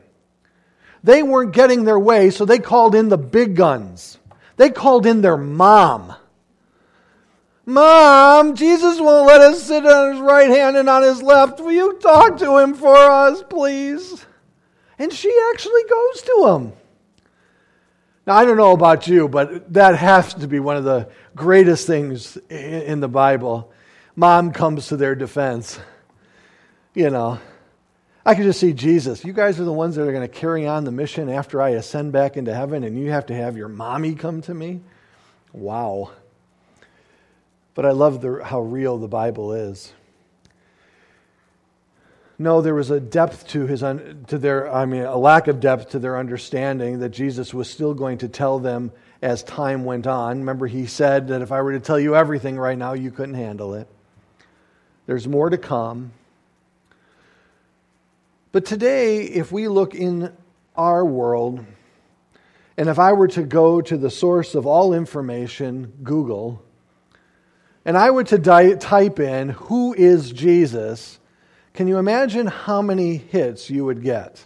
They 1.04 1.24
weren't 1.24 1.54
getting 1.54 1.84
their 1.84 2.00
way, 2.00 2.30
so 2.30 2.46
they 2.46 2.60
called 2.60 2.94
in 2.94 3.10
the 3.10 3.18
big 3.18 3.56
guns. 3.56 4.20
They 4.58 4.70
called 4.70 5.06
in 5.06 5.22
their 5.22 5.38
mom. 5.38 6.14
Mom, 7.66 8.56
Jesus 8.56 9.00
won't 9.00 9.28
let 9.28 9.42
us 9.42 9.64
sit 9.64 9.86
on 9.86 10.14
his 10.14 10.22
right 10.22 10.50
hand 10.50 10.78
and 10.78 10.90
on 10.90 11.04
his 11.04 11.22
left. 11.22 11.60
Will 11.60 11.72
you 11.72 11.98
talk 12.00 12.38
to 12.40 12.58
him 12.58 12.74
for 12.74 12.96
us, 12.96 13.44
please? 13.50 14.26
And 15.00 15.12
she 15.12 15.36
actually 15.52 15.84
goes 15.90 16.22
to 16.22 16.48
him. 16.48 16.74
Now, 18.28 18.36
I 18.36 18.46
don't 18.46 18.58
know 18.58 18.72
about 18.72 19.08
you, 19.08 19.28
but 19.28 19.74
that 19.74 19.96
has 19.96 20.36
to 20.36 20.48
be 20.48 20.60
one 20.60 20.78
of 20.78 20.84
the 20.84 21.10
greatest 21.36 21.88
things 21.88 22.38
in 22.50 23.00
the 23.00 23.08
Bible. 23.08 23.72
Mom 24.16 24.52
comes 24.52 24.88
to 24.88 24.98
their 24.98 25.16
defense. 25.16 25.80
You 26.94 27.10
know, 27.10 27.40
I 28.24 28.36
can 28.36 28.44
just 28.44 28.60
see 28.60 28.74
Jesus. 28.74 29.26
You 29.26 29.34
guys 29.34 29.60
are 29.60 29.64
the 29.64 29.74
ones 29.74 29.96
that 29.96 30.08
are 30.08 30.12
going 30.12 30.28
to 30.28 30.28
carry 30.28 30.68
on 30.68 30.84
the 30.84 30.92
mission 30.92 31.30
after 31.30 31.62
I 31.62 31.70
ascend 31.70 32.12
back 32.12 32.38
into 32.38 32.54
heaven, 32.54 32.84
and 32.84 33.00
you 33.00 33.10
have 33.10 33.26
to 33.28 33.36
have 33.36 33.58
your 33.58 33.70
mommy 33.70 34.14
come 34.14 34.42
to 34.44 34.54
me? 34.54 34.82
Wow. 35.52 36.12
But 37.74 37.86
I 37.86 37.92
love 37.92 38.22
the, 38.22 38.42
how 38.44 38.62
real 38.62 39.00
the 39.00 39.08
Bible 39.08 39.54
is. 39.54 39.94
No, 42.42 42.62
there 42.62 42.74
was 42.74 42.90
a 42.90 43.00
depth 43.00 43.50
to 43.50 43.68
his 43.68 43.82
to 43.82 44.38
their 44.40 44.74
I 44.74 44.86
mean 44.86 45.04
a 45.04 45.16
lack 45.16 45.48
of 45.48 45.60
depth 45.60 45.92
to 45.92 46.00
their 46.00 46.18
understanding 46.18 46.98
that 47.02 47.10
Jesus 47.10 47.54
was 47.54 47.70
still 47.70 47.94
going 47.94 48.18
to 48.18 48.28
tell 48.28 48.58
them 48.58 48.92
as 49.22 49.44
time 49.44 49.86
went 49.86 50.08
on. 50.08 50.40
Remember 50.40 50.66
he 50.66 50.88
said 50.88 51.28
that 51.28 51.44
if 51.44 51.52
I 51.52 51.62
were 51.62 51.74
to 51.74 51.80
tell 51.80 52.00
you 52.00 52.16
everything 52.16 52.58
right 52.58 52.80
now 52.80 52.94
you 52.94 53.12
couldn't 53.12 53.36
handle 53.36 53.76
it. 53.76 53.88
There's 55.06 55.28
more 55.28 55.52
to 55.52 55.58
come. 55.60 56.14
But 58.52 58.66
today 58.66 59.22
if 59.22 59.52
we 59.52 59.68
look 59.68 59.94
in 59.94 60.36
our 60.76 61.06
world 61.06 61.64
and 62.76 62.90
if 62.90 62.98
I 62.98 63.14
were 63.14 63.28
to 63.28 63.44
go 63.44 63.82
to 63.82 63.98
the 63.98 64.10
source 64.10 64.56
of 64.56 64.66
all 64.66 64.96
information, 64.96 65.94
Google, 66.02 66.64
and 67.86 67.96
I 67.96 68.10
were 68.10 68.24
to 68.24 68.40
di- 68.40 68.78
type 68.78 69.20
in, 69.20 69.50
Who 69.50 69.94
is 69.94 70.32
Jesus? 70.32 71.20
Can 71.82 71.88
you 71.88 71.98
imagine 71.98 72.46
how 72.46 72.84
many 72.84 73.18
hits 73.18 73.72
you 73.72 73.86
would 73.86 74.04
get? 74.04 74.46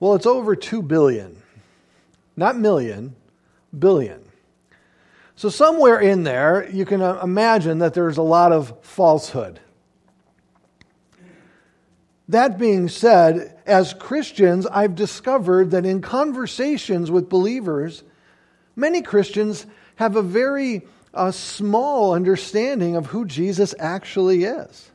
Well, 0.00 0.16
it's 0.16 0.26
over 0.26 0.56
2 0.56 0.82
billion. 0.82 1.40
Not 2.36 2.58
million, 2.58 3.14
billion. 3.78 4.24
So, 5.36 5.48
somewhere 5.48 6.00
in 6.00 6.24
there, 6.24 6.68
you 6.68 6.84
can 6.84 7.00
uh, 7.00 7.20
imagine 7.22 7.78
that 7.78 7.94
there's 7.94 8.16
a 8.16 8.22
lot 8.22 8.50
of 8.50 8.76
falsehood. 8.82 9.60
That 12.26 12.58
being 12.58 12.88
said, 12.88 13.56
as 13.64 13.94
Christians, 13.94 14.66
I've 14.66 14.96
discovered 14.96 15.70
that 15.70 15.86
in 15.86 16.02
conversations 16.02 17.08
with 17.08 17.28
believers, 17.28 18.02
many 18.74 19.00
Christians 19.00 19.64
have 19.94 20.16
a 20.16 20.22
very 20.22 20.88
a 21.14 21.32
small 21.32 22.14
understanding 22.14 22.96
of 22.96 23.06
who 23.06 23.24
Jesus 23.24 23.76
actually 23.78 24.42
is. 24.42 24.90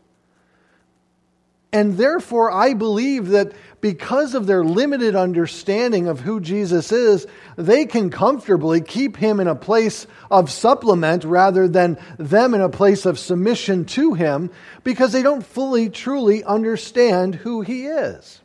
And 1.73 1.97
therefore, 1.97 2.51
I 2.51 2.75
believe 2.75 3.29
that 3.29 3.51
because 3.81 4.35
of 4.35 4.45
their 4.45 4.63
limited 4.63 5.15
understanding 5.15 6.07
of 6.07 6.19
who 6.19 6.39
Jesus 6.39 6.91
is, 6.91 7.25
they 7.57 7.85
can 7.87 8.11
comfortably 8.11 8.79
keep 8.79 9.17
him 9.17 9.39
in 9.39 9.47
a 9.47 9.55
place 9.55 10.05
of 10.29 10.51
supplement 10.51 11.23
rather 11.23 11.67
than 11.67 11.97
them 12.19 12.53
in 12.53 12.61
a 12.61 12.69
place 12.69 13.07
of 13.07 13.17
submission 13.17 13.85
to 13.85 14.13
him 14.13 14.51
because 14.83 15.11
they 15.11 15.23
don't 15.23 15.45
fully, 15.45 15.89
truly 15.89 16.43
understand 16.43 17.33
who 17.33 17.61
he 17.61 17.87
is. 17.87 18.39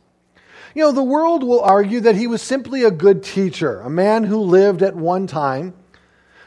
You 0.73 0.83
know, 0.83 0.91
the 0.91 1.03
world 1.03 1.43
will 1.43 1.61
argue 1.61 2.01
that 2.01 2.15
he 2.15 2.25
was 2.25 2.41
simply 2.41 2.83
a 2.83 2.91
good 2.91 3.23
teacher, 3.23 3.79
a 3.79 3.89
man 3.89 4.23
who 4.23 4.39
lived 4.39 4.81
at 4.81 4.95
one 4.95 5.27
time 5.27 5.73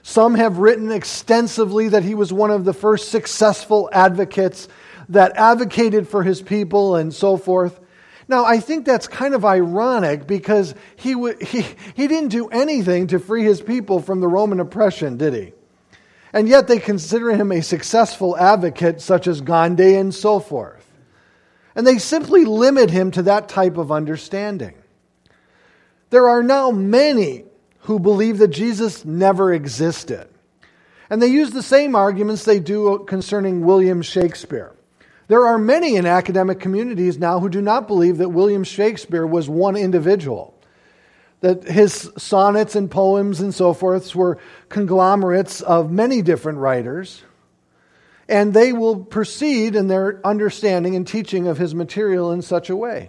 some 0.02 0.34
have 0.34 0.58
written 0.58 0.90
extensively 0.90 1.88
that 1.88 2.02
he 2.02 2.14
was 2.14 2.32
one 2.32 2.50
of 2.50 2.64
the 2.64 2.72
first 2.72 3.10
successful 3.10 3.88
advocates 3.92 4.66
that 5.12 5.36
advocated 5.36 6.08
for 6.08 6.22
his 6.22 6.42
people 6.42 6.96
and 6.96 7.14
so 7.14 7.36
forth. 7.36 7.78
Now, 8.28 8.44
I 8.44 8.60
think 8.60 8.84
that's 8.84 9.08
kind 9.08 9.34
of 9.34 9.44
ironic 9.44 10.26
because 10.26 10.74
he, 10.96 11.12
w- 11.12 11.36
he, 11.40 11.64
he 11.94 12.06
didn't 12.08 12.28
do 12.28 12.48
anything 12.48 13.08
to 13.08 13.18
free 13.18 13.44
his 13.44 13.60
people 13.60 14.00
from 14.00 14.20
the 14.20 14.28
Roman 14.28 14.60
oppression, 14.60 15.16
did 15.16 15.34
he? 15.34 15.52
And 16.32 16.48
yet 16.48 16.66
they 16.66 16.78
consider 16.78 17.30
him 17.30 17.52
a 17.52 17.62
successful 17.62 18.36
advocate, 18.36 19.00
such 19.00 19.26
as 19.26 19.40
Gandhi 19.40 19.96
and 19.96 20.14
so 20.14 20.40
forth. 20.40 20.86
And 21.74 21.86
they 21.86 21.98
simply 21.98 22.44
limit 22.44 22.90
him 22.90 23.10
to 23.12 23.22
that 23.24 23.48
type 23.48 23.76
of 23.76 23.92
understanding. 23.92 24.74
There 26.10 26.28
are 26.28 26.42
now 26.42 26.70
many 26.70 27.44
who 27.80 27.98
believe 27.98 28.38
that 28.38 28.48
Jesus 28.48 29.04
never 29.04 29.52
existed. 29.52 30.28
And 31.10 31.20
they 31.20 31.26
use 31.28 31.50
the 31.50 31.62
same 31.62 31.94
arguments 31.94 32.44
they 32.44 32.60
do 32.60 33.04
concerning 33.06 33.64
William 33.64 34.00
Shakespeare. 34.00 34.72
There 35.32 35.46
are 35.46 35.56
many 35.56 35.96
in 35.96 36.04
academic 36.04 36.60
communities 36.60 37.16
now 37.16 37.40
who 37.40 37.48
do 37.48 37.62
not 37.62 37.88
believe 37.88 38.18
that 38.18 38.28
William 38.28 38.64
Shakespeare 38.64 39.26
was 39.26 39.48
one 39.48 39.76
individual, 39.76 40.52
that 41.40 41.64
his 41.64 42.10
sonnets 42.18 42.76
and 42.76 42.90
poems 42.90 43.40
and 43.40 43.54
so 43.54 43.72
forth 43.72 44.14
were 44.14 44.36
conglomerates 44.68 45.62
of 45.62 45.90
many 45.90 46.20
different 46.20 46.58
writers, 46.58 47.22
and 48.28 48.52
they 48.52 48.74
will 48.74 49.06
proceed 49.06 49.74
in 49.74 49.88
their 49.88 50.20
understanding 50.22 50.96
and 50.96 51.06
teaching 51.06 51.46
of 51.46 51.56
his 51.56 51.74
material 51.74 52.30
in 52.30 52.42
such 52.42 52.68
a 52.68 52.76
way. 52.76 53.08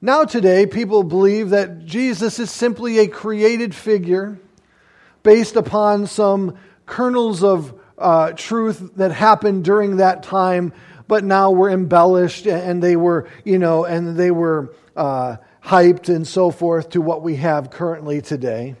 Now, 0.00 0.24
today, 0.24 0.66
people 0.66 1.04
believe 1.04 1.50
that 1.50 1.86
Jesus 1.86 2.40
is 2.40 2.50
simply 2.50 2.98
a 2.98 3.06
created 3.06 3.72
figure 3.72 4.36
based 5.22 5.54
upon 5.54 6.08
some 6.08 6.58
kernels 6.86 7.44
of 7.44 7.79
uh, 8.00 8.32
truth 8.32 8.96
that 8.96 9.12
happened 9.12 9.64
during 9.64 9.98
that 9.98 10.22
time, 10.22 10.72
but 11.06 11.22
now 11.22 11.50
were 11.50 11.70
embellished 11.70 12.46
and 12.46 12.82
they 12.82 12.96
were, 12.96 13.28
you 13.44 13.58
know, 13.58 13.84
and 13.84 14.16
they 14.16 14.30
were 14.30 14.74
uh, 14.96 15.36
hyped 15.62 16.08
and 16.08 16.26
so 16.26 16.50
forth 16.50 16.90
to 16.90 17.00
what 17.00 17.22
we 17.22 17.36
have 17.36 17.70
currently 17.70 18.20
today. 18.20 18.74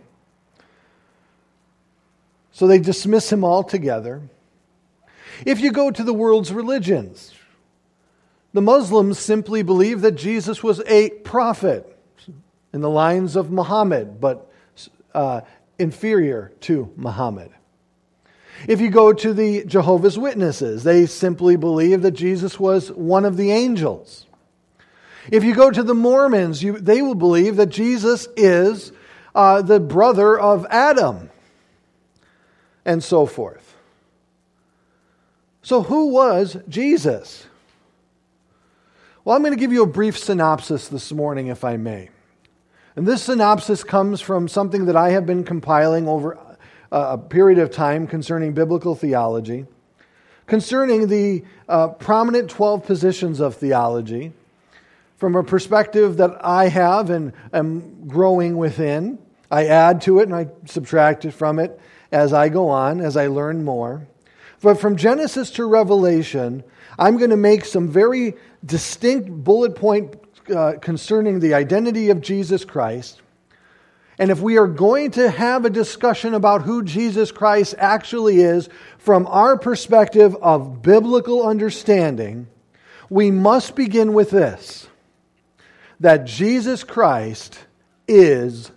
So 2.52 2.66
they 2.66 2.78
dismiss 2.78 3.32
him 3.32 3.44
altogether. 3.44 4.22
If 5.46 5.60
you 5.60 5.72
go 5.72 5.90
to 5.90 6.04
the 6.04 6.12
world's 6.12 6.52
religions, 6.52 7.34
the 8.52 8.60
Muslims 8.60 9.18
simply 9.18 9.62
believe 9.62 10.00
that 10.00 10.12
Jesus 10.12 10.62
was 10.62 10.80
a 10.86 11.10
prophet 11.10 11.96
in 12.72 12.80
the 12.80 12.90
lines 12.90 13.36
of 13.36 13.50
Muhammad, 13.50 14.20
but 14.20 14.50
uh, 15.14 15.40
inferior 15.78 16.52
to 16.60 16.92
Muhammad. 16.96 17.50
If 18.68 18.80
you 18.80 18.90
go 18.90 19.12
to 19.12 19.32
the 19.32 19.64
Jehovah's 19.64 20.18
Witnesses, 20.18 20.84
they 20.84 21.06
simply 21.06 21.56
believe 21.56 22.02
that 22.02 22.12
Jesus 22.12 22.60
was 22.60 22.90
one 22.92 23.24
of 23.24 23.36
the 23.36 23.50
angels. 23.50 24.26
If 25.30 25.44
you 25.44 25.54
go 25.54 25.70
to 25.70 25.82
the 25.82 25.94
Mormons, 25.94 26.62
you, 26.62 26.78
they 26.78 27.02
will 27.02 27.14
believe 27.14 27.56
that 27.56 27.68
Jesus 27.68 28.28
is 28.36 28.92
uh, 29.34 29.62
the 29.62 29.80
brother 29.80 30.38
of 30.38 30.66
Adam, 30.70 31.30
and 32.84 33.02
so 33.02 33.26
forth. 33.26 33.76
So, 35.62 35.82
who 35.82 36.08
was 36.08 36.56
Jesus? 36.68 37.46
Well, 39.24 39.36
I'm 39.36 39.42
going 39.42 39.52
to 39.52 39.60
give 39.60 39.72
you 39.72 39.82
a 39.82 39.86
brief 39.86 40.18
synopsis 40.18 40.88
this 40.88 41.12
morning, 41.12 41.48
if 41.48 41.62
I 41.62 41.76
may. 41.76 42.08
And 42.96 43.06
this 43.06 43.22
synopsis 43.22 43.84
comes 43.84 44.20
from 44.20 44.48
something 44.48 44.86
that 44.86 44.96
I 44.96 45.10
have 45.10 45.26
been 45.26 45.44
compiling 45.44 46.08
over 46.08 46.38
a 46.90 47.18
period 47.18 47.58
of 47.58 47.70
time 47.70 48.06
concerning 48.06 48.52
biblical 48.52 48.94
theology, 48.94 49.66
concerning 50.46 51.06
the 51.06 51.44
uh, 51.68 51.88
prominent 51.88 52.50
12 52.50 52.84
positions 52.84 53.40
of 53.40 53.54
theology, 53.54 54.32
from 55.16 55.36
a 55.36 55.44
perspective 55.44 56.16
that 56.16 56.44
I 56.44 56.68
have 56.68 57.10
and 57.10 57.32
am 57.52 58.08
growing 58.08 58.56
within. 58.56 59.18
I 59.50 59.66
add 59.66 60.00
to 60.02 60.20
it 60.20 60.24
and 60.24 60.34
I 60.34 60.48
subtract 60.64 61.24
it 61.24 61.32
from 61.32 61.58
it 61.58 61.78
as 62.10 62.32
I 62.32 62.48
go 62.48 62.68
on, 62.70 63.00
as 63.00 63.16
I 63.16 63.26
learn 63.26 63.62
more. 63.64 64.06
But 64.62 64.80
from 64.80 64.96
Genesis 64.96 65.50
to 65.52 65.66
Revelation, 65.66 66.64
I'm 66.98 67.18
going 67.18 67.30
to 67.30 67.36
make 67.36 67.64
some 67.64 67.88
very 67.88 68.34
distinct 68.64 69.30
bullet 69.30 69.74
point 69.74 70.16
uh, 70.54 70.74
concerning 70.80 71.40
the 71.40 71.54
identity 71.54 72.10
of 72.10 72.20
Jesus 72.20 72.64
Christ. 72.64 73.20
And 74.20 74.30
if 74.30 74.42
we 74.42 74.58
are 74.58 74.66
going 74.66 75.12
to 75.12 75.30
have 75.30 75.64
a 75.64 75.70
discussion 75.70 76.34
about 76.34 76.60
who 76.60 76.82
Jesus 76.82 77.32
Christ 77.32 77.74
actually 77.78 78.40
is 78.40 78.68
from 78.98 79.26
our 79.26 79.56
perspective 79.56 80.36
of 80.42 80.82
biblical 80.82 81.46
understanding, 81.46 82.46
we 83.08 83.30
must 83.30 83.74
begin 83.74 84.12
with 84.12 84.30
this 84.30 84.86
that 86.00 86.26
Jesus 86.26 86.84
Christ 86.84 87.58
is 88.06 88.70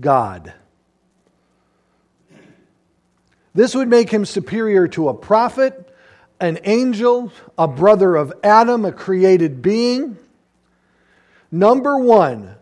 God. 0.00 0.54
This 3.54 3.74
would 3.74 3.88
make 3.88 4.08
him 4.08 4.24
superior 4.24 4.88
to 4.88 5.10
a 5.10 5.14
prophet, 5.14 5.94
an 6.40 6.58
angel, 6.64 7.30
a 7.58 7.68
brother 7.68 8.16
of 8.16 8.32
Adam, 8.42 8.86
a 8.86 8.92
created 8.92 9.60
being. 9.60 10.16
Number 11.50 11.98
one 11.98 12.56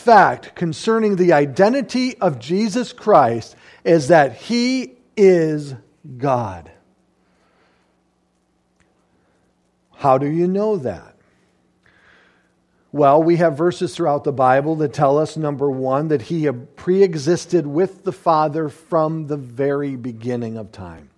fact 0.00 0.54
concerning 0.54 1.16
the 1.16 1.32
identity 1.32 2.16
of 2.18 2.38
Jesus 2.38 2.92
Christ 2.92 3.54
is 3.84 4.08
that 4.08 4.36
he 4.36 4.94
is 5.16 5.74
God. 6.16 6.70
How 9.94 10.18
do 10.18 10.26
you 10.26 10.46
know 10.46 10.78
that? 10.78 11.14
Well, 12.92 13.22
we 13.22 13.36
have 13.36 13.56
verses 13.56 13.94
throughout 13.94 14.24
the 14.24 14.32
Bible 14.32 14.74
that 14.76 14.92
tell 14.92 15.18
us 15.18 15.36
number 15.36 15.70
one, 15.70 16.08
that 16.08 16.22
he 16.22 16.50
pre 16.50 17.02
existed 17.02 17.66
with 17.66 18.02
the 18.02 18.12
Father 18.12 18.68
from 18.68 19.28
the 19.28 19.36
very 19.36 19.94
beginning 19.94 20.56
of 20.56 20.72
time, 20.72 21.10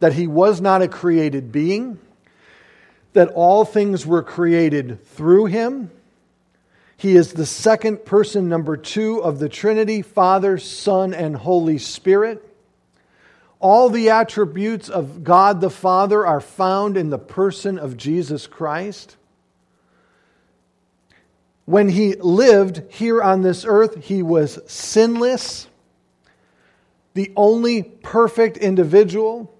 that 0.00 0.12
he 0.12 0.26
was 0.26 0.60
not 0.60 0.82
a 0.82 0.88
created 0.88 1.52
being, 1.52 1.98
that 3.14 3.28
all 3.28 3.64
things 3.64 4.04
were 4.04 4.22
created 4.22 5.06
through 5.06 5.46
him. 5.46 5.90
He 7.02 7.16
is 7.16 7.32
the 7.32 7.46
second 7.46 8.04
person, 8.04 8.48
number 8.48 8.76
two, 8.76 9.24
of 9.24 9.40
the 9.40 9.48
Trinity 9.48 10.02
Father, 10.02 10.56
Son, 10.56 11.12
and 11.12 11.34
Holy 11.34 11.78
Spirit. 11.78 12.48
All 13.58 13.90
the 13.90 14.10
attributes 14.10 14.88
of 14.88 15.24
God 15.24 15.60
the 15.60 15.68
Father 15.68 16.24
are 16.24 16.40
found 16.40 16.96
in 16.96 17.10
the 17.10 17.18
person 17.18 17.76
of 17.76 17.96
Jesus 17.96 18.46
Christ. 18.46 19.16
When 21.64 21.88
he 21.88 22.14
lived 22.14 22.82
here 22.92 23.20
on 23.20 23.42
this 23.42 23.64
earth, 23.64 24.04
he 24.04 24.22
was 24.22 24.60
sinless, 24.70 25.66
the 27.14 27.32
only 27.34 27.82
perfect 27.82 28.58
individual. 28.58 29.52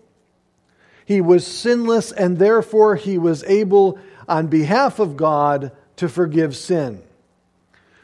He 1.04 1.20
was 1.20 1.44
sinless, 1.44 2.12
and 2.12 2.38
therefore 2.38 2.94
he 2.94 3.18
was 3.18 3.42
able, 3.42 3.98
on 4.28 4.46
behalf 4.46 5.00
of 5.00 5.16
God, 5.16 5.72
to 5.96 6.08
forgive 6.08 6.54
sin, 6.54 7.02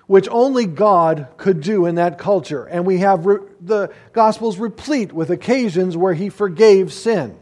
which 0.08 0.26
only 0.30 0.64
God 0.64 1.28
could 1.36 1.60
do 1.60 1.84
in 1.84 1.96
that 1.96 2.18
culture. 2.18 2.64
And 2.64 2.84
we 2.86 2.98
have 2.98 3.26
re- 3.26 3.46
the 3.60 3.92
Gospels 4.12 4.58
replete 4.58 5.12
with 5.12 5.30
occasions 5.30 5.96
where 5.96 6.14
he 6.14 6.30
forgave 6.30 6.92
sin, 6.92 7.38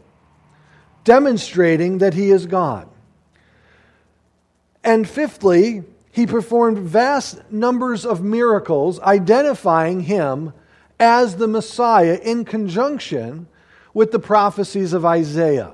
demonstrating 1.05 1.99
that 1.99 2.13
he 2.13 2.29
is 2.29 2.45
God. 2.45 2.89
And 4.83 5.07
fifthly, 5.07 5.83
he 6.11 6.27
performed 6.27 6.77
vast 6.79 7.39
numbers 7.49 8.05
of 8.05 8.21
miracles 8.21 8.99
identifying 8.99 10.01
him 10.01 10.51
as 10.99 11.37
the 11.37 11.47
Messiah 11.47 12.19
in 12.21 12.43
conjunction 12.43 13.47
with 13.93 14.11
the 14.11 14.19
prophecies 14.19 14.91
of 14.91 15.05
Isaiah. 15.05 15.73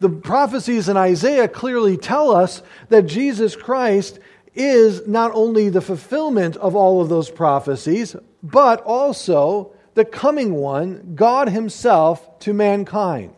The 0.00 0.10
prophecies 0.10 0.90
in 0.90 0.98
Isaiah 0.98 1.48
clearly 1.48 1.96
tell 1.96 2.30
us 2.30 2.62
that 2.90 3.06
Jesus 3.06 3.56
Christ 3.56 4.18
is 4.54 5.06
not 5.06 5.32
only 5.34 5.68
the 5.68 5.80
fulfillment 5.80 6.56
of 6.56 6.76
all 6.76 7.00
of 7.00 7.08
those 7.08 7.30
prophecies, 7.30 8.14
but 8.42 8.80
also 8.82 9.72
the 9.94 10.04
coming 10.04 10.54
one, 10.54 11.14
God 11.14 11.48
Himself, 11.48 12.38
to 12.40 12.52
mankind. 12.52 13.34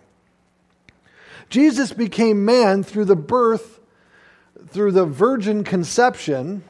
Jesus 1.49 1.93
became 1.93 2.45
man 2.45 2.83
through 2.83 3.05
the 3.05 3.17
birth 3.17 3.77
through 4.69 4.93
the 4.93 5.07
virgin 5.07 5.65
conception 5.65 6.63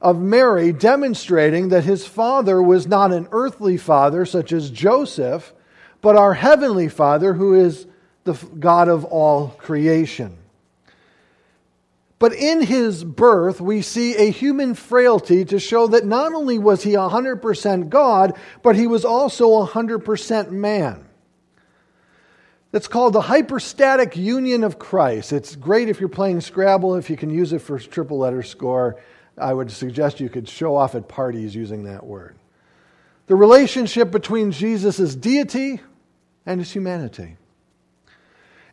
of 0.00 0.20
Mary, 0.20 0.72
demonstrating 0.72 1.68
that 1.68 1.84
his 1.84 2.06
father 2.06 2.60
was 2.60 2.86
not 2.86 3.12
an 3.12 3.28
earthly 3.30 3.76
father 3.76 4.24
such 4.26 4.52
as 4.52 4.70
Joseph, 4.70 5.52
but 6.00 6.16
our 6.16 6.34
heavenly 6.34 6.88
Father 6.88 7.34
who 7.34 7.54
is 7.54 7.86
the 8.24 8.32
God 8.58 8.88
of 8.88 9.04
all 9.04 9.48
creation. 9.58 10.36
But 12.22 12.34
in 12.34 12.62
his 12.62 13.02
birth, 13.02 13.60
we 13.60 13.82
see 13.82 14.14
a 14.14 14.30
human 14.30 14.74
frailty 14.74 15.44
to 15.46 15.58
show 15.58 15.88
that 15.88 16.06
not 16.06 16.32
only 16.32 16.56
was 16.56 16.84
he 16.84 16.92
100% 16.92 17.88
God, 17.88 18.38
but 18.62 18.76
he 18.76 18.86
was 18.86 19.04
also 19.04 19.66
100% 19.66 20.52
man 20.52 21.04
that's 22.70 22.86
called 22.86 23.14
the 23.14 23.22
hypostatic 23.22 24.16
union 24.16 24.62
of 24.62 24.78
Christ. 24.78 25.32
It's 25.32 25.56
great 25.56 25.88
if 25.88 25.98
you're 25.98 26.08
playing 26.08 26.42
Scrabble, 26.42 26.94
if 26.94 27.10
you 27.10 27.16
can 27.16 27.28
use 27.28 27.52
it 27.52 27.58
for 27.58 27.76
triple 27.80 28.18
letter 28.18 28.44
score. 28.44 29.00
I 29.36 29.52
would 29.52 29.72
suggest 29.72 30.20
you 30.20 30.28
could 30.28 30.48
show 30.48 30.76
off 30.76 30.94
at 30.94 31.08
parties 31.08 31.56
using 31.56 31.82
that 31.86 32.06
word. 32.06 32.36
The 33.26 33.34
relationship 33.34 34.12
between 34.12 34.52
Jesus' 34.52 35.16
deity 35.16 35.80
and 36.46 36.60
his 36.60 36.70
humanity. 36.70 37.36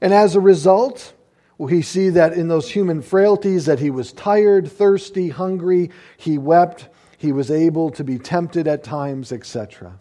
And 0.01 0.13
as 0.13 0.35
a 0.35 0.39
result, 0.39 1.15
we 1.59 1.81
see 1.81 2.09
that 2.09 2.33
in 2.33 2.47
those 2.47 2.71
human 2.71 3.01
frailties 3.01 3.65
that 3.65 3.79
he 3.79 3.89
was 3.89 4.13
tired, 4.13 4.71
thirsty, 4.71 5.27
hungry, 5.29 5.91
he 6.17 6.37
wept, 6.37 6.87
he 7.17 7.33
was 7.33 7.51
able 7.51 7.91
to 7.91 8.03
be 8.03 8.17
tempted 8.17 8.65
at 8.65 8.81
times, 8.81 9.33
etc. 9.33 9.99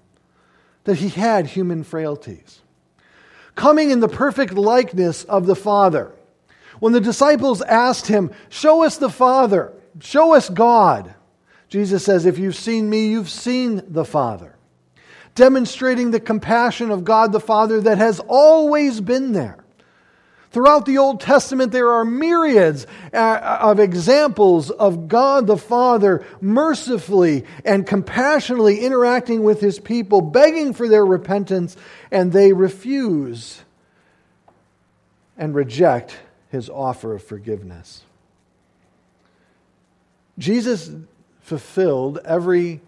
That 0.85 0.99
he 0.99 1.09
had 1.09 1.49
human 1.49 1.83
frailties 1.83 2.63
coming 3.57 3.91
in 3.91 3.99
the 3.99 4.09
perfect 4.09 4.55
likeness 4.55 5.25
of 5.25 5.47
the 5.47 5.57
Father. 5.57 6.13
When 6.79 6.93
the 6.93 7.01
disciples 7.01 7.61
asked 7.63 8.07
him, 8.07 8.31
Show 8.49 8.85
us 8.85 8.99
the 8.99 9.11
Father, 9.11 9.73
show 9.99 10.35
us 10.35 10.49
God, 10.49 11.13
Jesus 11.69 12.05
says, 12.05 12.25
If 12.25 12.39
you've 12.39 12.55
seen 12.55 12.89
me, 12.89 13.09
you've 13.09 13.29
seen 13.29 13.83
the 13.89 14.05
Father. 14.05 14.55
Demonstrating 15.35 16.13
the 16.13 16.21
compassion 16.21 16.93
of 16.93 17.05
God 17.05 17.33
the 17.33 17.41
Father 17.41 17.81
that 17.81 17.99
has 17.99 18.21
always 18.21 19.01
been 19.01 19.33
there. 19.33 19.65
Throughout 20.51 20.87
the 20.87 20.97
Old 20.97 21.21
Testament, 21.21 21.73
there 21.73 21.93
are 21.93 22.05
myriads 22.05 22.87
uh, 23.13 23.59
of 23.61 23.79
examples 23.79 24.71
of 24.71 25.07
God 25.07 25.47
the 25.47 25.59
Father 25.59 26.25
mercifully 26.41 27.45
and 27.65 27.87
compassionately 27.87 28.81
interacting 28.81 29.43
with 29.43 29.61
his 29.61 29.79
people, 29.79 30.23
begging 30.23 30.73
for 30.73 30.89
their 30.89 31.05
repentance, 31.05 31.77
and 32.11 32.33
they 32.33 32.55
refuse 32.55 33.61
and 35.37 35.55
reject 35.55 36.19
his 36.51 36.71
offer 36.71 37.15
of 37.15 37.23
forgiveness. 37.23 38.03
Jesus 40.39 40.91
fulfilled 41.43 42.21
every 42.25 42.81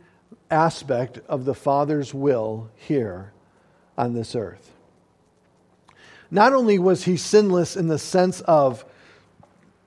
aspect 0.51 1.20
of 1.29 1.44
the 1.44 1.55
Father's 1.55 2.14
will 2.14 2.70
here 2.75 3.33
on 3.99 4.14
this 4.14 4.35
earth. 4.35 4.73
Not 6.31 6.53
only 6.53 6.79
was 6.79 7.05
he 7.05 7.16
sinless 7.16 7.77
in 7.77 7.88
the 7.88 7.99
sense 7.99 8.40
of 8.43 8.85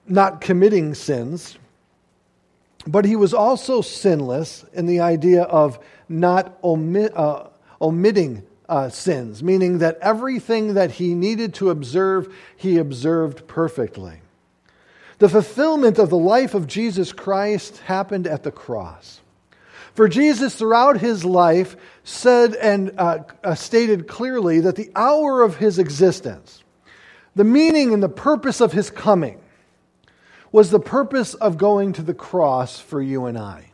not 0.07 0.41
committing 0.41 0.93
sins, 0.93 1.57
but 2.85 3.05
he 3.05 3.15
was 3.15 3.33
also 3.33 3.81
sinless 3.81 4.65
in 4.73 4.85
the 4.85 4.99
idea 4.99 5.43
of 5.43 5.79
not 6.09 6.57
omit, 6.63 7.15
uh, 7.15 7.47
omitting 7.81 8.43
uh, 8.67 8.89
sins, 8.89 9.41
meaning 9.41 9.77
that 9.77 9.97
everything 10.01 10.73
that 10.73 10.91
he 10.91 11.13
needed 11.13 11.53
to 11.55 11.69
observe, 11.69 12.33
he 12.57 12.77
observed 12.77 13.47
perfectly. 13.47 14.19
The 15.19 15.29
fulfillment 15.29 15.99
of 15.99 16.09
the 16.09 16.17
life 16.17 16.53
of 16.53 16.67
Jesus 16.67 17.13
Christ 17.13 17.77
happened 17.79 18.27
at 18.27 18.43
the 18.43 18.51
cross. 18.51 19.21
For 19.93 20.07
Jesus, 20.07 20.55
throughout 20.55 20.99
his 20.99 21.23
life, 21.23 21.75
said 22.03 22.55
and 22.55 22.93
uh, 22.97 23.19
uh, 23.43 23.55
stated 23.55 24.07
clearly 24.07 24.61
that 24.61 24.75
the 24.75 24.91
hour 24.95 25.41
of 25.41 25.57
his 25.57 25.77
existence, 25.77 26.63
the 27.35 27.43
meaning 27.43 27.93
and 27.93 28.01
the 28.01 28.09
purpose 28.09 28.59
of 28.59 28.73
his 28.73 28.89
coming, 28.89 29.39
was 30.51 30.69
the 30.69 30.79
purpose 30.79 31.33
of 31.35 31.57
going 31.57 31.93
to 31.93 32.01
the 32.01 32.13
cross 32.13 32.79
for 32.79 33.01
you 33.01 33.25
and 33.25 33.37
I. 33.37 33.71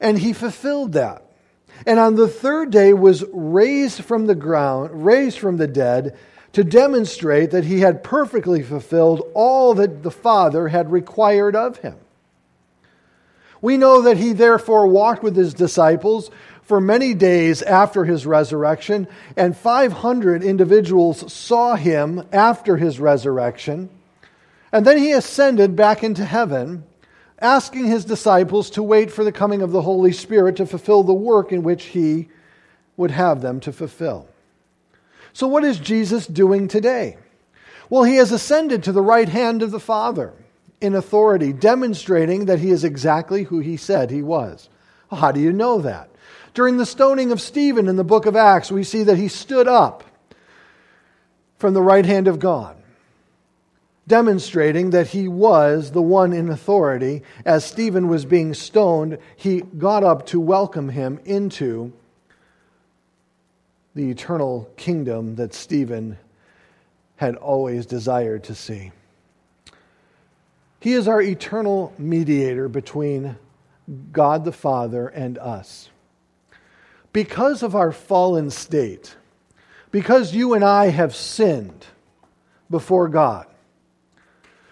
And 0.00 0.18
he 0.18 0.32
fulfilled 0.32 0.92
that. 0.92 1.22
And 1.84 1.98
on 1.98 2.14
the 2.14 2.28
third 2.28 2.70
day 2.70 2.92
was 2.92 3.24
raised 3.32 4.04
from 4.04 4.26
the 4.26 4.34
ground, 4.34 5.04
raised 5.04 5.38
from 5.38 5.56
the 5.56 5.66
dead, 5.68 6.16
to 6.52 6.64
demonstrate 6.64 7.50
that 7.50 7.64
he 7.64 7.80
had 7.80 8.02
perfectly 8.02 8.62
fulfilled 8.62 9.22
all 9.34 9.74
that 9.74 10.02
the 10.02 10.10
Father 10.10 10.68
had 10.68 10.90
required 10.90 11.54
of 11.54 11.78
him. 11.78 11.96
We 13.66 13.78
know 13.78 14.02
that 14.02 14.16
he 14.16 14.32
therefore 14.32 14.86
walked 14.86 15.24
with 15.24 15.34
his 15.34 15.52
disciples 15.52 16.30
for 16.62 16.80
many 16.80 17.14
days 17.14 17.62
after 17.62 18.04
his 18.04 18.24
resurrection, 18.24 19.08
and 19.36 19.56
500 19.56 20.44
individuals 20.44 21.32
saw 21.32 21.74
him 21.74 22.28
after 22.32 22.76
his 22.76 23.00
resurrection. 23.00 23.90
And 24.70 24.86
then 24.86 24.98
he 24.98 25.10
ascended 25.10 25.74
back 25.74 26.04
into 26.04 26.24
heaven, 26.24 26.84
asking 27.40 27.86
his 27.86 28.04
disciples 28.04 28.70
to 28.70 28.84
wait 28.84 29.10
for 29.10 29.24
the 29.24 29.32
coming 29.32 29.62
of 29.62 29.72
the 29.72 29.82
Holy 29.82 30.12
Spirit 30.12 30.54
to 30.58 30.66
fulfill 30.66 31.02
the 31.02 31.12
work 31.12 31.50
in 31.50 31.64
which 31.64 31.86
he 31.86 32.28
would 32.96 33.10
have 33.10 33.42
them 33.42 33.58
to 33.58 33.72
fulfill. 33.72 34.28
So, 35.32 35.48
what 35.48 35.64
is 35.64 35.80
Jesus 35.80 36.28
doing 36.28 36.68
today? 36.68 37.18
Well, 37.90 38.04
he 38.04 38.14
has 38.14 38.30
ascended 38.30 38.84
to 38.84 38.92
the 38.92 39.02
right 39.02 39.28
hand 39.28 39.60
of 39.60 39.72
the 39.72 39.80
Father 39.80 40.34
in 40.86 40.94
authority, 40.94 41.52
demonstrating 41.52 42.46
that 42.46 42.60
he 42.60 42.70
is 42.70 42.84
exactly 42.84 43.42
who 43.42 43.58
he 43.58 43.76
said 43.76 44.10
he 44.10 44.22
was. 44.22 44.70
How 45.10 45.32
do 45.32 45.40
you 45.40 45.52
know 45.52 45.80
that? 45.80 46.08
During 46.54 46.78
the 46.78 46.86
stoning 46.86 47.32
of 47.32 47.40
Stephen 47.40 47.88
in 47.88 47.96
the 47.96 48.04
book 48.04 48.24
of 48.24 48.34
Acts, 48.34 48.72
we 48.72 48.84
see 48.84 49.02
that 49.02 49.18
he 49.18 49.28
stood 49.28 49.68
up 49.68 50.04
from 51.58 51.74
the 51.74 51.82
right 51.82 52.06
hand 52.06 52.28
of 52.28 52.38
God, 52.38 52.76
demonstrating 54.06 54.90
that 54.90 55.08
he 55.08 55.28
was 55.28 55.90
the 55.90 56.02
one 56.02 56.32
in 56.32 56.48
authority. 56.48 57.22
As 57.44 57.64
Stephen 57.64 58.08
was 58.08 58.24
being 58.24 58.54
stoned, 58.54 59.18
he 59.36 59.60
got 59.60 60.04
up 60.04 60.26
to 60.26 60.40
welcome 60.40 60.88
him 60.88 61.20
into 61.24 61.92
the 63.94 64.10
eternal 64.10 64.70
kingdom 64.76 65.36
that 65.36 65.52
Stephen 65.52 66.18
had 67.16 67.34
always 67.36 67.86
desired 67.86 68.44
to 68.44 68.54
see. 68.54 68.92
He 70.86 70.92
is 70.92 71.08
our 71.08 71.20
eternal 71.20 71.92
mediator 71.98 72.68
between 72.68 73.34
God 74.12 74.44
the 74.44 74.52
Father 74.52 75.08
and 75.08 75.36
us. 75.36 75.90
Because 77.12 77.64
of 77.64 77.74
our 77.74 77.90
fallen 77.90 78.50
state, 78.50 79.16
because 79.90 80.32
you 80.32 80.54
and 80.54 80.62
I 80.62 80.90
have 80.90 81.12
sinned 81.12 81.84
before 82.70 83.08
God, 83.08 83.48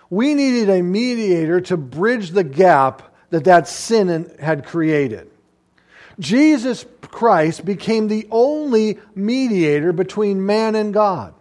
we 0.08 0.34
needed 0.34 0.70
a 0.70 0.82
mediator 0.84 1.60
to 1.62 1.76
bridge 1.76 2.30
the 2.30 2.44
gap 2.44 3.12
that 3.30 3.42
that 3.42 3.66
sin 3.66 4.36
had 4.38 4.66
created. 4.66 5.28
Jesus 6.20 6.86
Christ 7.00 7.64
became 7.64 8.06
the 8.06 8.28
only 8.30 9.00
mediator 9.16 9.92
between 9.92 10.46
man 10.46 10.76
and 10.76 10.94
God. 10.94 11.34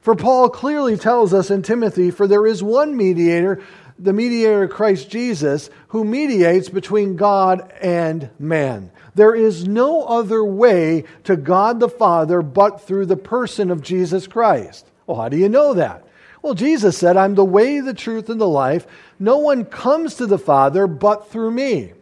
For 0.00 0.14
Paul 0.14 0.48
clearly 0.48 0.96
tells 0.96 1.34
us 1.34 1.50
in 1.50 1.62
Timothy, 1.62 2.10
for 2.10 2.26
there 2.26 2.46
is 2.46 2.62
one 2.62 2.96
mediator, 2.96 3.62
the 3.98 4.14
mediator 4.14 4.62
of 4.62 4.70
Christ 4.70 5.10
Jesus, 5.10 5.68
who 5.88 6.04
mediates 6.04 6.70
between 6.70 7.16
God 7.16 7.70
and 7.80 8.30
man. 8.38 8.90
There 9.14 9.34
is 9.34 9.68
no 9.68 10.04
other 10.04 10.42
way 10.42 11.04
to 11.24 11.36
God 11.36 11.80
the 11.80 11.88
Father 11.88 12.40
but 12.40 12.80
through 12.80 13.06
the 13.06 13.16
person 13.16 13.70
of 13.70 13.82
Jesus 13.82 14.26
Christ. 14.26 14.86
Well, 15.06 15.18
how 15.18 15.28
do 15.28 15.36
you 15.36 15.48
know 15.48 15.74
that? 15.74 16.04
Well, 16.42 16.54
Jesus 16.54 16.96
said, 16.96 17.18
I'm 17.18 17.34
the 17.34 17.44
way, 17.44 17.80
the 17.80 17.92
truth, 17.92 18.30
and 18.30 18.40
the 18.40 18.48
life. 18.48 18.86
No 19.18 19.36
one 19.36 19.66
comes 19.66 20.14
to 20.14 20.26
the 20.26 20.38
Father 20.38 20.86
but 20.86 21.30
through 21.30 21.50
me. 21.50 21.92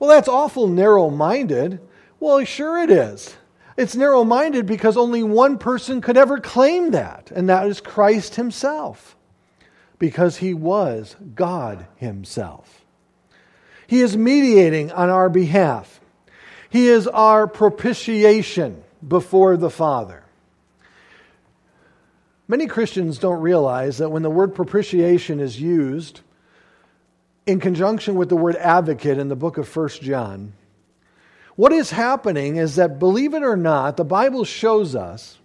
Well, 0.00 0.10
that's 0.10 0.26
awful 0.26 0.66
narrow 0.66 1.10
minded. 1.10 1.78
Well, 2.18 2.44
sure 2.44 2.82
it 2.82 2.90
is. 2.90 3.36
It's 3.76 3.96
narrow 3.96 4.24
minded 4.24 4.66
because 4.66 4.96
only 4.96 5.22
one 5.22 5.58
person 5.58 6.00
could 6.00 6.16
ever 6.16 6.38
claim 6.38 6.90
that, 6.90 7.30
and 7.34 7.48
that 7.48 7.66
is 7.66 7.80
Christ 7.80 8.34
Himself, 8.34 9.16
because 9.98 10.38
He 10.38 10.52
was 10.52 11.16
God 11.34 11.86
Himself. 11.96 12.84
He 13.86 14.00
is 14.00 14.16
mediating 14.16 14.92
on 14.92 15.10
our 15.10 15.28
behalf, 15.28 16.00
He 16.70 16.88
is 16.88 17.06
our 17.06 17.46
propitiation 17.46 18.82
before 19.06 19.56
the 19.56 19.70
Father. 19.70 20.22
Many 22.48 22.66
Christians 22.66 23.18
don't 23.18 23.40
realize 23.40 23.98
that 23.98 24.10
when 24.10 24.22
the 24.22 24.30
word 24.30 24.54
propitiation 24.54 25.40
is 25.40 25.60
used 25.60 26.20
in 27.46 27.60
conjunction 27.60 28.14
with 28.14 28.28
the 28.28 28.36
word 28.36 28.56
advocate 28.56 29.18
in 29.18 29.28
the 29.28 29.36
book 29.36 29.56
of 29.56 29.74
1 29.74 29.88
John, 30.02 30.52
what 31.56 31.72
is 31.72 31.90
happening 31.90 32.56
is 32.56 32.76
that, 32.76 32.98
believe 32.98 33.34
it 33.34 33.42
or 33.42 33.56
not, 33.56 33.96
the 33.96 34.04
Bible 34.04 34.44
shows 34.44 34.94
us 34.94 35.38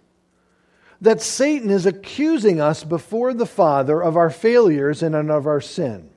that 1.00 1.20
Satan 1.20 1.70
is 1.70 1.86
accusing 1.86 2.60
us 2.60 2.82
before 2.82 3.32
the 3.34 3.46
Father 3.46 4.02
of 4.02 4.16
our 4.16 4.30
failures 4.30 5.02
and 5.02 5.14
of 5.14 5.46
our 5.46 5.60
sin. 5.60 6.10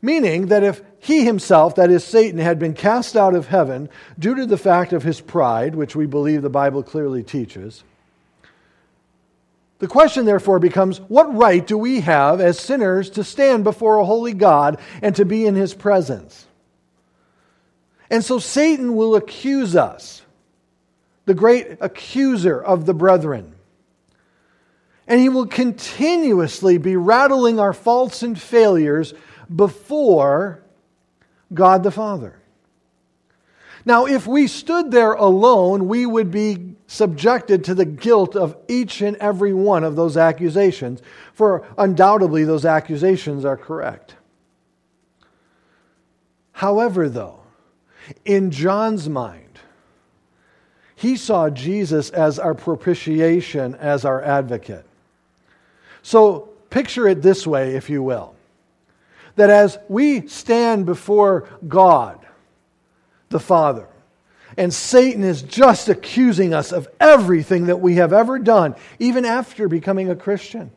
Meaning 0.00 0.46
that 0.46 0.64
if 0.64 0.82
he 0.98 1.24
himself, 1.24 1.74
that 1.74 1.90
is 1.90 2.04
Satan, 2.04 2.38
had 2.38 2.58
been 2.58 2.72
cast 2.72 3.16
out 3.16 3.34
of 3.34 3.48
heaven 3.48 3.90
due 4.18 4.34
to 4.34 4.46
the 4.46 4.56
fact 4.56 4.92
of 4.92 5.02
his 5.02 5.20
pride, 5.20 5.74
which 5.74 5.94
we 5.94 6.06
believe 6.06 6.40
the 6.40 6.48
Bible 6.48 6.82
clearly 6.82 7.22
teaches, 7.22 7.84
the 9.78 9.88
question 9.88 10.26
therefore 10.26 10.58
becomes 10.58 10.98
what 11.00 11.34
right 11.34 11.66
do 11.66 11.76
we 11.76 12.00
have 12.00 12.40
as 12.40 12.58
sinners 12.58 13.10
to 13.10 13.24
stand 13.24 13.64
before 13.64 13.96
a 13.96 14.04
holy 14.04 14.34
God 14.34 14.78
and 15.02 15.16
to 15.16 15.24
be 15.24 15.46
in 15.46 15.54
his 15.54 15.74
presence? 15.74 16.46
And 18.10 18.24
so 18.24 18.40
Satan 18.40 18.96
will 18.96 19.14
accuse 19.14 19.76
us, 19.76 20.22
the 21.26 21.34
great 21.34 21.78
accuser 21.80 22.60
of 22.60 22.84
the 22.84 22.94
brethren. 22.94 23.54
And 25.06 25.20
he 25.20 25.28
will 25.28 25.46
continuously 25.46 26.78
be 26.78 26.96
rattling 26.96 27.60
our 27.60 27.72
faults 27.72 28.22
and 28.22 28.40
failures 28.40 29.14
before 29.54 30.62
God 31.54 31.82
the 31.82 31.90
Father. 31.90 32.36
Now, 33.84 34.06
if 34.06 34.26
we 34.26 34.46
stood 34.46 34.90
there 34.90 35.14
alone, 35.14 35.88
we 35.88 36.04
would 36.04 36.30
be 36.30 36.76
subjected 36.86 37.64
to 37.64 37.74
the 37.74 37.84
guilt 37.84 38.36
of 38.36 38.56
each 38.68 39.00
and 39.00 39.16
every 39.16 39.54
one 39.54 39.84
of 39.84 39.96
those 39.96 40.16
accusations, 40.16 41.00
for 41.32 41.66
undoubtedly 41.78 42.44
those 42.44 42.64
accusations 42.64 43.44
are 43.44 43.56
correct. 43.56 44.16
However, 46.52 47.08
though, 47.08 47.39
in 48.24 48.50
John's 48.50 49.08
mind, 49.08 49.58
he 50.96 51.16
saw 51.16 51.48
Jesus 51.48 52.10
as 52.10 52.38
our 52.38 52.54
propitiation, 52.54 53.74
as 53.76 54.04
our 54.04 54.22
advocate. 54.22 54.84
So 56.02 56.50
picture 56.68 57.08
it 57.08 57.22
this 57.22 57.46
way, 57.46 57.74
if 57.74 57.88
you 57.88 58.02
will 58.02 58.34
that 59.36 59.50
as 59.50 59.78
we 59.88 60.26
stand 60.26 60.84
before 60.84 61.48
God, 61.66 62.18
the 63.30 63.40
Father, 63.40 63.86
and 64.56 64.74
Satan 64.74 65.24
is 65.24 65.40
just 65.40 65.88
accusing 65.88 66.52
us 66.52 66.72
of 66.72 66.88
everything 67.00 67.66
that 67.66 67.80
we 67.80 67.94
have 67.94 68.12
ever 68.12 68.38
done, 68.38 68.74
even 68.98 69.24
after 69.24 69.68
becoming 69.68 70.10
a 70.10 70.16
Christian. 70.16 70.70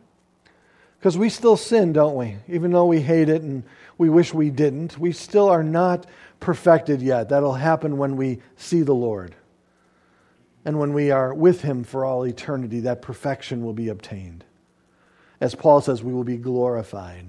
Because 0.97 1.17
we 1.17 1.29
still 1.29 1.57
sin, 1.57 1.91
don't 1.91 2.15
we? 2.15 2.37
Even 2.47 2.71
though 2.71 2.85
we 2.85 3.01
hate 3.01 3.27
it 3.27 3.41
and 3.41 3.63
we 3.97 4.09
wish 4.09 4.33
we 4.33 4.49
didn't, 4.49 4.97
we 4.97 5.11
still 5.11 5.49
are 5.49 5.63
not 5.63 6.05
perfected 6.43 7.01
yet. 7.01 7.29
That'll 7.29 7.53
happen 7.53 7.97
when 7.97 8.17
we 8.17 8.39
see 8.57 8.81
the 8.81 8.93
Lord. 8.93 9.35
And 10.65 10.77
when 10.77 10.93
we 10.93 11.09
are 11.09 11.33
with 11.33 11.61
Him 11.61 11.83
for 11.83 12.05
all 12.05 12.25
eternity, 12.25 12.81
that 12.81 13.01
perfection 13.01 13.63
will 13.63 13.73
be 13.73 13.89
obtained. 13.89 14.43
As 15.41 15.55
Paul 15.55 15.81
says, 15.81 16.03
we 16.03 16.13
will 16.13 16.23
be 16.23 16.37
glorified. 16.37 17.25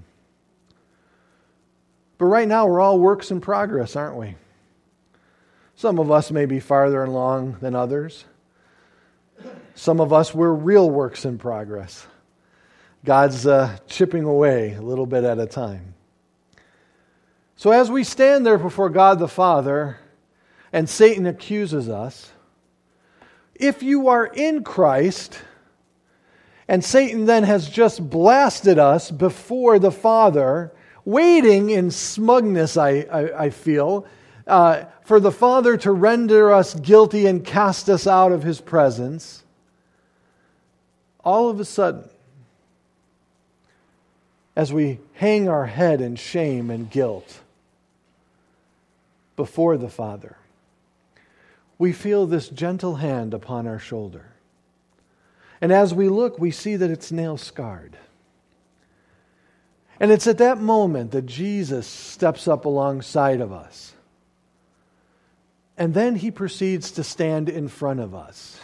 But 2.18 2.27
right 2.27 2.46
now, 2.46 2.66
we're 2.66 2.81
all 2.81 2.98
works 2.98 3.31
in 3.31 3.40
progress, 3.40 3.96
aren't 3.96 4.16
we? 4.16 4.35
Some 5.77 5.98
of 5.98 6.11
us 6.11 6.31
may 6.31 6.46
be 6.46 6.61
farther 6.61 7.03
along 7.03 7.59
than 7.61 7.74
others. 7.74 8.24
Some 9.74 10.00
of 10.00 10.12
us, 10.12 10.33
we're 10.35 10.53
real 10.53 10.88
works 10.90 11.24
in 11.24 11.38
progress. 11.38 12.07
God's 13.05 13.46
uh, 13.46 13.77
chipping 13.88 14.24
away 14.24 14.74
a 14.74 14.83
little 14.83 15.07
bit 15.07 15.24
at 15.24 15.38
a 15.38 15.46
time. 15.46 15.94
So, 17.57 17.71
as 17.71 17.90
we 17.90 18.05
stand 18.05 18.45
there 18.45 18.59
before 18.59 18.90
God 18.90 19.19
the 19.19 19.29
Father 19.29 19.99
and 20.73 20.88
Satan 20.88 21.27
accuses 21.27 21.88
us, 21.88 22.33
if 23.55 23.83
you 23.83 24.09
are 24.09 24.27
in 24.27 24.64
Christ, 24.64 25.40
and 26.67 26.85
Satan 26.85 27.27
then 27.27 27.45
has 27.45 27.69
just 27.69 28.09
blasted 28.11 28.79
us 28.79 29.11
before 29.11 29.79
the 29.79 29.93
Father, 29.93 30.73
waiting 31.05 31.71
in 31.71 31.90
smugness, 31.90 32.77
I, 32.77 33.07
I, 33.11 33.45
I 33.45 33.51
feel, 33.51 34.07
uh, 34.47 34.85
for 35.05 35.21
the 35.21 35.33
Father 35.33 35.77
to 35.79 35.93
render 35.93 36.53
us 36.53 36.75
guilty 36.75 37.27
and 37.27 37.45
cast 37.45 37.88
us 37.88 38.07
out 38.07 38.33
of 38.33 38.43
his 38.43 38.61
presence, 38.61 39.45
all 41.23 41.49
of 41.49 41.61
a 41.61 41.64
sudden, 41.64 42.09
as 44.57 44.73
we 44.73 44.99
hang 45.14 45.49
our 45.49 45.67
head 45.67 46.01
in 46.01 46.17
shame 46.17 46.71
and 46.71 46.90
guilt, 46.90 47.40
before 49.37 49.77
the 49.77 49.88
Father, 49.88 50.37
we 51.79 51.92
feel 51.92 52.27
this 52.27 52.49
gentle 52.49 52.97
hand 52.97 53.35
upon 53.35 53.66
our 53.66 53.79
shoulder. 53.79 54.27
And 55.61 55.73
as 55.73 55.94
we 55.94 56.09
look, 56.09 56.38
we 56.38 56.51
see 56.51 56.77
that 56.77 56.90
it's 56.90 57.11
nail 57.11 57.37
scarred. 57.37 57.97
And 60.01 60.11
it's 60.11 60.27
at 60.27 60.38
that 60.38 60.59
moment 60.59 61.12
that 61.12 61.27
Jesus 61.27 61.87
steps 61.87 62.49
up 62.49 62.64
alongside 62.64 63.40
of 63.40 63.53
us. 63.53 63.94
And 65.77 65.94
then 65.94 66.16
he 66.16 66.31
proceeds 66.31 66.92
to 66.92 67.05
stand 67.05 67.49
in 67.49 67.68
front 67.68 68.01
of 68.01 68.14
us 68.14 68.61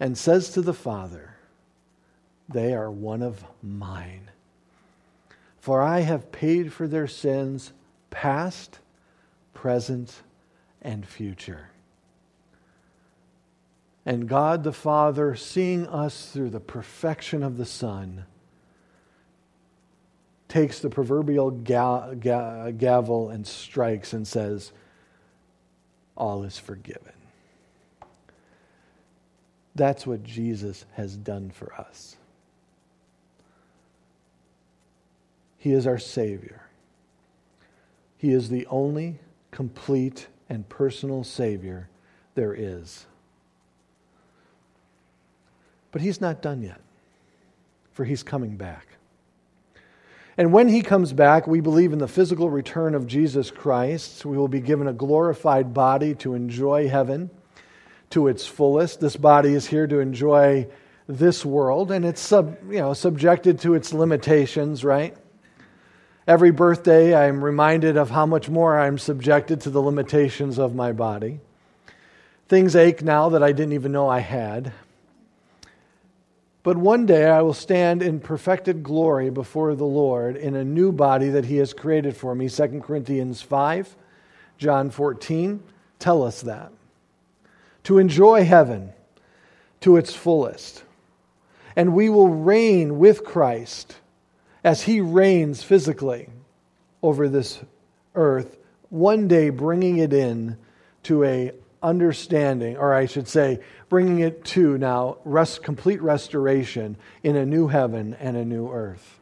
and 0.00 0.16
says 0.16 0.50
to 0.50 0.62
the 0.62 0.74
Father, 0.74 1.36
They 2.48 2.74
are 2.74 2.90
one 2.90 3.22
of 3.22 3.44
mine. 3.62 4.30
For 5.60 5.82
I 5.82 6.00
have 6.00 6.32
paid 6.32 6.72
for 6.72 6.88
their 6.88 7.06
sins, 7.06 7.72
past, 8.10 8.78
present, 9.58 10.22
and 10.80 11.04
future. 11.04 11.70
And 14.06 14.28
God 14.28 14.62
the 14.62 14.72
Father, 14.72 15.34
seeing 15.34 15.84
us 15.88 16.30
through 16.30 16.50
the 16.50 16.60
perfection 16.60 17.42
of 17.42 17.56
the 17.56 17.64
Son, 17.64 18.24
takes 20.46 20.78
the 20.78 20.88
proverbial 20.88 21.50
ga- 21.50 22.14
ga- 22.14 22.70
gavel 22.70 23.30
and 23.30 23.44
strikes 23.44 24.12
and 24.12 24.28
says, 24.28 24.70
All 26.16 26.44
is 26.44 26.56
forgiven. 26.56 27.12
That's 29.74 30.06
what 30.06 30.22
Jesus 30.22 30.84
has 30.92 31.16
done 31.16 31.50
for 31.50 31.74
us. 31.74 32.16
He 35.56 35.72
is 35.72 35.84
our 35.84 35.98
Savior. 35.98 36.62
He 38.18 38.30
is 38.30 38.50
the 38.50 38.64
only 38.66 39.18
complete 39.50 40.28
and 40.48 40.68
personal 40.68 41.24
Savior 41.24 41.88
there 42.34 42.54
is. 42.54 43.06
But 45.90 46.02
He's 46.02 46.20
not 46.20 46.42
done 46.42 46.62
yet, 46.62 46.80
for 47.92 48.04
He's 48.04 48.22
coming 48.22 48.56
back. 48.56 48.86
And 50.36 50.52
when 50.52 50.68
He 50.68 50.82
comes 50.82 51.12
back, 51.12 51.46
we 51.46 51.60
believe 51.60 51.92
in 51.92 51.98
the 51.98 52.08
physical 52.08 52.48
return 52.48 52.94
of 52.94 53.06
Jesus 53.06 53.50
Christ. 53.50 54.24
We 54.24 54.36
will 54.36 54.48
be 54.48 54.60
given 54.60 54.86
a 54.86 54.92
glorified 54.92 55.74
body 55.74 56.14
to 56.16 56.34
enjoy 56.34 56.88
heaven 56.88 57.30
to 58.10 58.28
its 58.28 58.46
fullest. 58.46 59.00
This 59.00 59.16
body 59.16 59.54
is 59.54 59.66
here 59.66 59.86
to 59.86 59.98
enjoy 59.98 60.68
this 61.08 61.44
world, 61.44 61.90
and 61.90 62.04
it's 62.04 62.20
sub, 62.20 62.56
you 62.70 62.78
know, 62.78 62.92
subjected 62.92 63.60
to 63.60 63.74
its 63.74 63.92
limitations, 63.92 64.84
right? 64.84 65.16
Every 66.28 66.50
birthday, 66.50 67.14
I'm 67.14 67.42
reminded 67.42 67.96
of 67.96 68.10
how 68.10 68.26
much 68.26 68.50
more 68.50 68.78
I'm 68.78 68.98
subjected 68.98 69.62
to 69.62 69.70
the 69.70 69.80
limitations 69.80 70.58
of 70.58 70.74
my 70.74 70.92
body. 70.92 71.40
Things 72.48 72.76
ache 72.76 73.02
now 73.02 73.30
that 73.30 73.42
I 73.42 73.52
didn't 73.52 73.72
even 73.72 73.92
know 73.92 74.10
I 74.10 74.18
had. 74.18 74.74
But 76.62 76.76
one 76.76 77.06
day 77.06 77.24
I 77.24 77.40
will 77.40 77.54
stand 77.54 78.02
in 78.02 78.20
perfected 78.20 78.82
glory 78.82 79.30
before 79.30 79.74
the 79.74 79.86
Lord 79.86 80.36
in 80.36 80.54
a 80.54 80.66
new 80.66 80.92
body 80.92 81.30
that 81.30 81.46
He 81.46 81.56
has 81.56 81.72
created 81.72 82.14
for 82.14 82.34
me. 82.34 82.50
2 82.50 82.82
Corinthians 82.84 83.40
5, 83.40 83.96
John 84.58 84.90
14 84.90 85.62
tell 85.98 86.22
us 86.22 86.42
that. 86.42 86.70
To 87.84 87.96
enjoy 87.96 88.44
heaven 88.44 88.92
to 89.80 89.96
its 89.96 90.14
fullest. 90.14 90.84
And 91.74 91.94
we 91.94 92.10
will 92.10 92.28
reign 92.28 92.98
with 92.98 93.24
Christ 93.24 93.96
as 94.68 94.82
he 94.82 95.00
reigns 95.00 95.62
physically 95.62 96.28
over 97.02 97.26
this 97.26 97.58
earth, 98.14 98.58
one 98.90 99.26
day 99.26 99.48
bringing 99.48 99.96
it 99.96 100.12
in 100.12 100.58
to 101.02 101.24
a 101.24 101.52
understanding, 101.82 102.76
or 102.76 102.92
I 102.92 103.06
should 103.06 103.28
say, 103.28 103.60
bringing 103.88 104.18
it 104.18 104.44
to 104.44 104.76
now 104.76 105.16
rest, 105.24 105.62
complete 105.62 106.02
restoration 106.02 106.98
in 107.22 107.34
a 107.34 107.46
new 107.46 107.68
heaven 107.68 108.12
and 108.20 108.36
a 108.36 108.44
new 108.44 108.70
earth. 108.70 109.18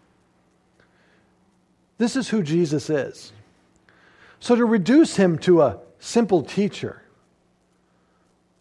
This 1.96 2.16
is 2.16 2.28
who 2.28 2.42
Jesus 2.42 2.90
is. 2.90 3.32
So 4.40 4.56
to 4.56 4.64
reduce 4.64 5.14
him 5.14 5.38
to 5.38 5.62
a 5.62 5.78
simple 6.00 6.42
teacher, 6.42 7.02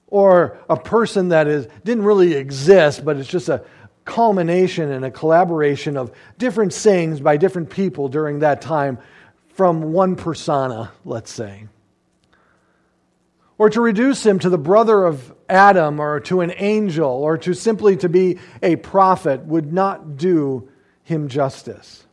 or 0.06 0.60
a 0.69 0.78
person 0.78 1.30
that 1.30 1.48
is, 1.48 1.67
didn't 1.84 2.06
really 2.06 2.36
exist, 2.36 3.04
but 3.04 3.17
it's 3.17 3.28
just 3.28 3.50
a, 3.50 3.63
culmination 4.06 4.91
and 4.91 5.04
a 5.04 5.12
collaboration 5.12 5.98
of 5.98 6.12
different 6.38 6.74
sayings 6.74 7.20
by 7.20 7.38
different 7.38 7.70
people 7.70 8.08
during 8.08 8.39
that 8.39 8.62
time 8.62 8.98
from 9.50 9.94
one 9.94 10.15
persona, 10.15 10.91
let's 11.04 11.32
say. 11.32 11.68
Or 13.58 13.70
to 13.70 13.82
reduce 13.82 14.26
him 14.26 14.39
to 14.39 14.50
the 14.50 14.58
brother 14.58 15.06
of 15.06 15.34
Adam 15.50 16.00
or 16.00 16.20
to 16.22 16.41
an 16.41 16.54
angel 16.58 17.10
or 17.10 17.38
to 17.39 17.54
simply 17.54 17.98
to 17.98 18.10
be 18.10 18.38
a 18.62 18.76
prophet 18.76 19.46
would 19.46 19.72
not 19.72 20.18
do 20.18 20.70
him 21.04 21.30
justice. 21.30 22.06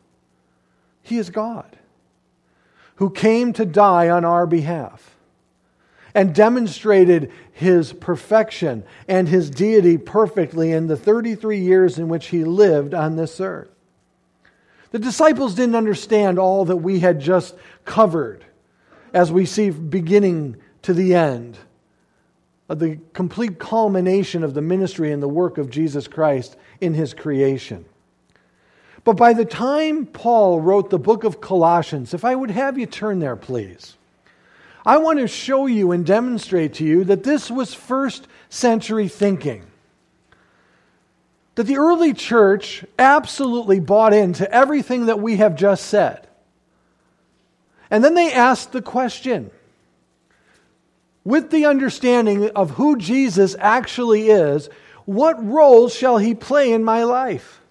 He 1.01 1.17
is 1.17 1.29
God 1.29 1.77
who 2.95 3.09
came 3.09 3.53
to 3.53 3.65
die 3.65 4.09
on 4.09 4.23
our 4.23 4.45
behalf 4.45 5.12
and 6.15 6.35
demonstrated 6.35 7.31
his 7.51 7.93
perfection 7.93 8.83
and 9.07 9.27
his 9.27 9.49
deity 9.49 9.97
perfectly 9.97 10.71
in 10.71 10.87
the 10.87 10.97
33 10.97 11.59
years 11.59 11.97
in 11.97 12.07
which 12.07 12.27
he 12.27 12.43
lived 12.43 12.93
on 12.93 13.15
this 13.15 13.39
earth. 13.39 13.69
The 14.91 14.99
disciples 14.99 15.55
didn't 15.55 15.75
understand 15.75 16.37
all 16.37 16.65
that 16.65 16.77
we 16.77 16.99
had 16.99 17.19
just 17.19 17.55
covered 17.83 18.45
as 19.11 19.31
we 19.31 19.45
see 19.45 19.71
beginning 19.71 20.57
to 20.83 20.93
the 20.93 21.15
end 21.15 21.57
of 22.69 22.79
the 22.79 22.99
complete 23.13 23.59
culmination 23.59 24.43
of 24.43 24.53
the 24.53 24.61
ministry 24.61 25.11
and 25.11 25.21
the 25.21 25.27
work 25.27 25.57
of 25.57 25.69
Jesus 25.69 26.07
Christ 26.07 26.55
in 26.79 26.93
his 26.93 27.13
creation. 27.13 27.85
But 29.03 29.17
by 29.17 29.33
the 29.33 29.45
time 29.45 30.05
Paul 30.05 30.61
wrote 30.61 30.89
the 30.89 30.99
book 30.99 31.23
of 31.23 31.41
Colossians, 31.41 32.13
if 32.13 32.23
I 32.23 32.35
would 32.35 32.51
have 32.51 32.77
you 32.77 32.85
turn 32.85 33.19
there, 33.19 33.35
please. 33.35 33.97
I 34.85 34.97
want 34.97 35.19
to 35.19 35.27
show 35.27 35.65
you 35.65 35.91
and 35.91 36.05
demonstrate 36.05 36.75
to 36.75 36.83
you 36.83 37.03
that 37.05 37.23
this 37.23 37.49
was 37.49 37.73
first 37.73 38.27
century 38.49 39.07
thinking. 39.07 39.63
That 41.55 41.63
the 41.63 41.77
early 41.77 42.13
church 42.13 42.83
absolutely 42.99 43.79
bought 43.79 44.13
into 44.13 44.51
everything 44.51 45.05
that 45.05 45.19
we 45.19 45.37
have 45.37 45.55
just 45.55 45.85
said. 45.85 46.27
And 47.89 48.03
then 48.03 48.15
they 48.15 48.33
asked 48.33 48.71
the 48.71 48.81
question 48.81 49.51
with 51.23 51.51
the 51.51 51.65
understanding 51.65 52.49
of 52.49 52.71
who 52.71 52.97
Jesus 52.97 53.55
actually 53.59 54.29
is, 54.29 54.69
what 55.05 55.43
role 55.45 55.89
shall 55.89 56.17
he 56.17 56.33
play 56.33 56.73
in 56.73 56.83
my 56.83 57.03
life? 57.03 57.61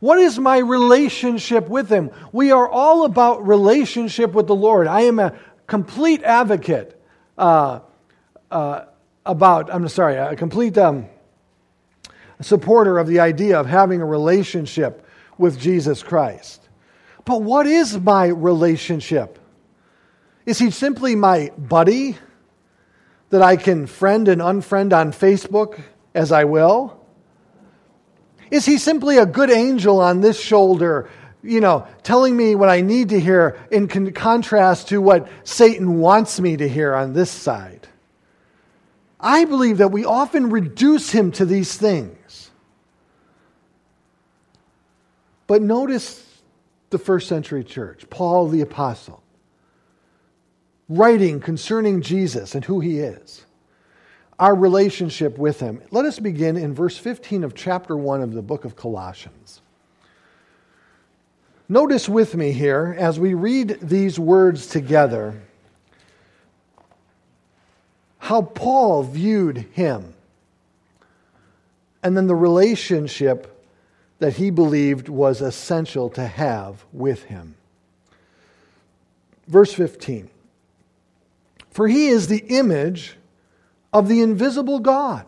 What 0.00 0.18
is 0.18 0.38
my 0.38 0.58
relationship 0.58 1.68
with 1.68 1.88
him? 1.88 2.10
We 2.32 2.50
are 2.50 2.68
all 2.68 3.04
about 3.04 3.46
relationship 3.46 4.32
with 4.32 4.48
the 4.48 4.54
Lord. 4.54 4.88
I 4.88 5.02
am 5.02 5.20
a 5.20 5.32
complete 5.72 6.22
advocate 6.22 7.02
uh, 7.38 7.80
uh, 8.50 8.84
about, 9.24 9.72
I'm 9.72 9.88
sorry, 9.88 10.16
a 10.16 10.36
complete 10.36 10.76
um, 10.76 11.06
supporter 12.42 12.98
of 12.98 13.06
the 13.06 13.20
idea 13.20 13.58
of 13.58 13.64
having 13.64 14.02
a 14.02 14.04
relationship 14.04 15.06
with 15.38 15.58
Jesus 15.58 16.02
Christ. 16.02 16.68
But 17.24 17.40
what 17.40 17.66
is 17.66 17.98
my 17.98 18.26
relationship? 18.26 19.38
Is 20.44 20.58
he 20.58 20.70
simply 20.70 21.14
my 21.14 21.50
buddy 21.56 22.18
that 23.30 23.40
I 23.40 23.56
can 23.56 23.86
friend 23.86 24.28
and 24.28 24.42
unfriend 24.42 24.92
on 24.92 25.10
Facebook 25.10 25.80
as 26.14 26.32
I 26.32 26.44
will? 26.44 27.00
Is 28.50 28.66
he 28.66 28.76
simply 28.76 29.16
a 29.16 29.24
good 29.24 29.50
angel 29.50 30.00
on 30.00 30.20
this 30.20 30.38
shoulder 30.38 31.08
you 31.42 31.60
know, 31.60 31.86
telling 32.02 32.36
me 32.36 32.54
what 32.54 32.68
I 32.68 32.80
need 32.80 33.10
to 33.10 33.20
hear 33.20 33.58
in 33.70 33.88
con- 33.88 34.12
contrast 34.12 34.88
to 34.88 35.00
what 35.00 35.28
Satan 35.44 35.98
wants 35.98 36.40
me 36.40 36.56
to 36.56 36.68
hear 36.68 36.94
on 36.94 37.12
this 37.12 37.30
side. 37.30 37.88
I 39.18 39.44
believe 39.44 39.78
that 39.78 39.92
we 39.92 40.04
often 40.04 40.50
reduce 40.50 41.10
him 41.10 41.32
to 41.32 41.44
these 41.44 41.76
things. 41.76 42.50
But 45.46 45.62
notice 45.62 46.26
the 46.90 46.98
first 46.98 47.28
century 47.28 47.64
church, 47.64 48.08
Paul 48.10 48.48
the 48.48 48.60
Apostle, 48.60 49.22
writing 50.88 51.40
concerning 51.40 52.02
Jesus 52.02 52.54
and 52.54 52.64
who 52.64 52.80
he 52.80 52.98
is, 52.98 53.46
our 54.38 54.54
relationship 54.54 55.38
with 55.38 55.60
him. 55.60 55.82
Let 55.90 56.04
us 56.04 56.18
begin 56.18 56.56
in 56.56 56.74
verse 56.74 56.96
15 56.96 57.44
of 57.44 57.54
chapter 57.54 57.96
1 57.96 58.22
of 58.22 58.32
the 58.32 58.42
book 58.42 58.64
of 58.64 58.76
Colossians. 58.76 59.61
Notice 61.72 62.06
with 62.06 62.34
me 62.34 62.52
here, 62.52 62.94
as 62.98 63.18
we 63.18 63.32
read 63.32 63.78
these 63.80 64.18
words 64.18 64.66
together, 64.66 65.40
how 68.18 68.42
Paul 68.42 69.04
viewed 69.04 69.56
him, 69.72 70.12
and 72.02 72.14
then 72.14 72.26
the 72.26 72.34
relationship 72.34 73.64
that 74.18 74.34
he 74.34 74.50
believed 74.50 75.08
was 75.08 75.40
essential 75.40 76.10
to 76.10 76.26
have 76.26 76.84
with 76.92 77.22
him. 77.22 77.54
Verse 79.48 79.72
15 79.72 80.28
For 81.70 81.88
he 81.88 82.08
is 82.08 82.26
the 82.26 82.44
image 82.50 83.16
of 83.94 84.08
the 84.08 84.20
invisible 84.20 84.78
God, 84.78 85.24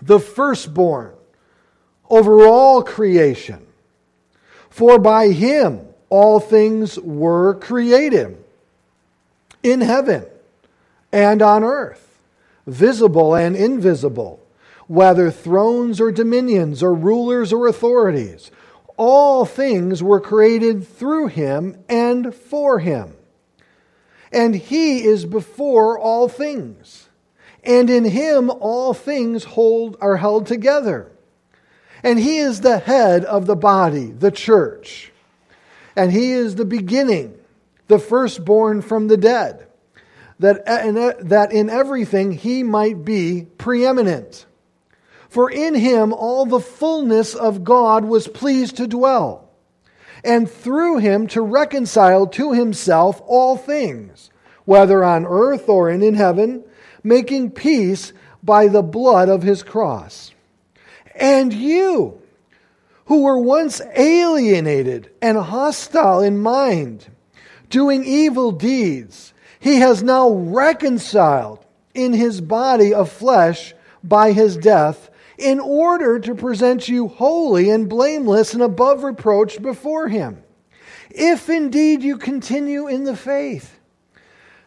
the 0.00 0.18
firstborn 0.18 1.14
over 2.10 2.44
all 2.44 2.82
creation. 2.82 3.68
For 4.72 4.98
by 4.98 5.28
him 5.28 5.86
all 6.08 6.40
things 6.40 6.98
were 6.98 7.54
created 7.54 8.42
in 9.62 9.82
heaven 9.82 10.24
and 11.12 11.42
on 11.42 11.62
earth, 11.62 12.18
visible 12.66 13.34
and 13.34 13.54
invisible, 13.54 14.40
whether 14.88 15.30
thrones 15.30 16.00
or 16.00 16.10
dominions 16.10 16.82
or 16.82 16.94
rulers 16.94 17.52
or 17.52 17.66
authorities. 17.66 18.50
all 18.96 19.44
things 19.44 20.02
were 20.02 20.20
created 20.20 20.86
through 20.86 21.26
him 21.26 21.76
and 21.88 22.34
for 22.34 22.78
him. 22.78 23.14
And 24.30 24.54
he 24.54 25.04
is 25.04 25.24
before 25.26 25.98
all 25.98 26.28
things. 26.28 27.08
And 27.64 27.90
in 27.90 28.04
him 28.04 28.50
all 28.50 28.94
things 28.94 29.44
hold 29.44 29.96
are 30.00 30.16
held 30.16 30.46
together. 30.46 31.10
And 32.02 32.18
he 32.18 32.38
is 32.38 32.60
the 32.60 32.78
head 32.78 33.24
of 33.24 33.46
the 33.46 33.56
body, 33.56 34.06
the 34.06 34.30
church. 34.30 35.12
And 35.94 36.10
he 36.10 36.32
is 36.32 36.54
the 36.54 36.64
beginning, 36.64 37.38
the 37.88 37.98
firstborn 37.98 38.82
from 38.82 39.08
the 39.08 39.16
dead, 39.16 39.66
that, 40.38 40.66
uh, 40.66 41.22
that 41.24 41.52
in 41.52 41.70
everything 41.70 42.32
he 42.32 42.62
might 42.62 43.04
be 43.04 43.46
preeminent. 43.58 44.46
For 45.28 45.50
in 45.50 45.74
him 45.74 46.12
all 46.12 46.44
the 46.44 46.60
fullness 46.60 47.34
of 47.34 47.64
God 47.64 48.04
was 48.04 48.28
pleased 48.28 48.76
to 48.76 48.86
dwell, 48.86 49.48
and 50.24 50.50
through 50.50 50.98
him 50.98 51.26
to 51.28 51.40
reconcile 51.40 52.26
to 52.28 52.52
himself 52.52 53.22
all 53.26 53.56
things, 53.56 54.30
whether 54.64 55.02
on 55.02 55.24
earth 55.24 55.68
or 55.68 55.88
in 55.88 56.14
heaven, 56.14 56.64
making 57.02 57.52
peace 57.52 58.12
by 58.42 58.68
the 58.68 58.82
blood 58.82 59.28
of 59.28 59.42
his 59.42 59.62
cross. 59.62 60.31
And 61.14 61.52
you, 61.52 62.20
who 63.06 63.22
were 63.22 63.38
once 63.38 63.80
alienated 63.96 65.10
and 65.20 65.36
hostile 65.36 66.20
in 66.20 66.38
mind, 66.38 67.08
doing 67.68 68.04
evil 68.04 68.52
deeds, 68.52 69.34
he 69.60 69.76
has 69.76 70.02
now 70.02 70.30
reconciled 70.30 71.64
in 71.94 72.12
his 72.12 72.40
body 72.40 72.94
of 72.94 73.10
flesh 73.10 73.74
by 74.02 74.32
his 74.32 74.56
death 74.56 75.10
in 75.42 75.58
order 75.60 76.18
to 76.20 76.34
present 76.34 76.88
you 76.88 77.08
holy 77.08 77.70
and 77.70 77.88
blameless 77.88 78.54
and 78.54 78.62
above 78.62 79.02
reproach 79.02 79.60
before 79.60 80.08
Him. 80.08 80.42
If 81.10 81.50
indeed 81.50 82.02
you 82.02 82.16
continue 82.16 82.86
in 82.86 83.04
the 83.04 83.16
faith, 83.16 83.78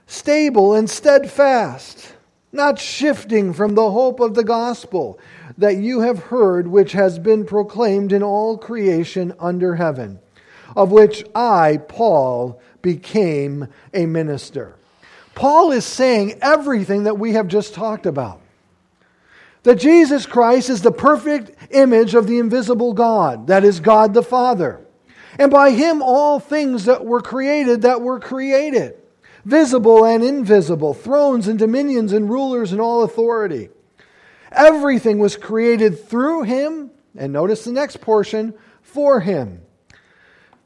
stable 0.05 0.73
and 0.73 0.89
steadfast, 0.89 2.14
not 2.55 2.79
shifting 2.79 3.53
from 3.53 3.75
the 3.75 3.91
hope 3.91 4.19
of 4.19 4.33
the 4.33 4.43
gospel 4.43 5.19
that 5.57 5.77
you 5.77 6.01
have 6.01 6.19
heard, 6.19 6.67
which 6.67 6.93
has 6.93 7.19
been 7.19 7.45
proclaimed 7.45 8.11
in 8.11 8.23
all 8.23 8.57
creation 8.57 9.33
under 9.39 9.75
heaven, 9.75 10.19
of 10.75 10.91
which 10.91 11.23
I, 11.35 11.77
Paul, 11.87 12.59
became 12.81 13.67
a 13.93 14.05
minister. 14.05 14.75
Paul 15.33 15.71
is 15.71 15.85
saying 15.85 16.39
everything 16.41 17.03
that 17.03 17.19
we 17.19 17.33
have 17.33 17.47
just 17.47 17.73
talked 17.73 18.05
about 18.05 18.41
that 19.65 19.79
Jesus 19.79 20.27
Christ 20.27 20.69
is 20.69 20.83
the 20.83 20.91
perfect 20.91 21.73
image 21.73 22.13
of 22.13 22.27
the 22.27 22.37
invisible 22.37 22.93
God, 22.93 23.47
that 23.47 23.63
is 23.63 23.79
God 23.79 24.13
the 24.13 24.21
Father. 24.21 24.79
And 25.39 25.49
by 25.51 25.71
him 25.71 26.03
all 26.03 26.39
things 26.39 26.85
that 26.85 27.03
were 27.03 27.19
created 27.19 27.81
that 27.81 28.01
were 28.01 28.19
created, 28.19 28.95
visible 29.45 30.03
and 30.05 30.23
invisible, 30.23 30.93
thrones 30.93 31.47
and 31.47 31.57
dominions 31.57 32.11
and 32.11 32.29
rulers 32.29 32.71
and 32.71 32.81
all 32.81 33.03
authority. 33.03 33.69
Everything 34.51 35.19
was 35.19 35.37
created 35.37 36.07
through 36.07 36.43
him, 36.43 36.91
and 37.15 37.31
notice 37.31 37.63
the 37.63 37.71
next 37.71 38.01
portion, 38.01 38.53
for 38.81 39.21
him. 39.21 39.61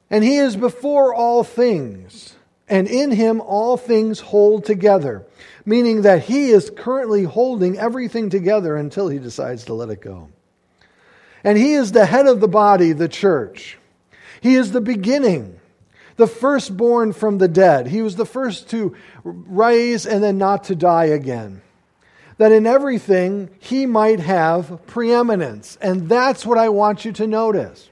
And 0.10 0.24
he 0.24 0.38
is 0.38 0.56
before 0.56 1.14
all 1.14 1.44
things, 1.44 2.36
and 2.68 2.88
in 2.88 3.12
him 3.12 3.42
all 3.42 3.78
things 3.78 4.20
hold 4.20 4.66
together 4.66 5.26
meaning 5.70 6.02
that 6.02 6.24
he 6.24 6.50
is 6.50 6.72
currently 6.76 7.24
holding 7.24 7.78
everything 7.78 8.32
together 8.32 8.76
until 8.76 9.08
he 9.08 9.20
decides 9.20 9.66
to 9.66 9.74
let 9.74 9.92
it 9.92 10.02
go. 10.02 10.30
And 11.44 11.60
he 11.60 11.74
is 11.74 11.92
the 11.92 12.08
head 12.08 12.26
of 12.26 12.40
the 12.40 12.48
body, 12.48 12.92
the 12.92 13.08
church. 13.08 13.78
He 14.42 14.56
is 14.56 14.72
the 14.72 14.82
beginning, 14.82 15.59
the 16.20 16.28
firstborn 16.28 17.14
from 17.14 17.38
the 17.38 17.48
dead. 17.48 17.88
He 17.88 18.02
was 18.02 18.18
the 18.18 18.26
first 18.26 18.70
to 18.72 18.94
rise 19.24 20.06
and 20.06 20.22
then 20.22 20.38
not 20.38 20.66
to 20.66 20.76
die 20.76 21.06
again. 21.06 21.62
That 22.38 22.52
in 22.52 22.68
everything 22.68 23.50
he 23.60 23.86
might 23.86 24.20
have 24.20 24.86
preeminence. 24.86 25.78
And 25.82 26.10
that's 26.10 26.46
what 26.46 26.58
I 26.58 26.68
want 26.68 27.06
you 27.06 27.14
to 27.14 27.26
notice. 27.26 27.90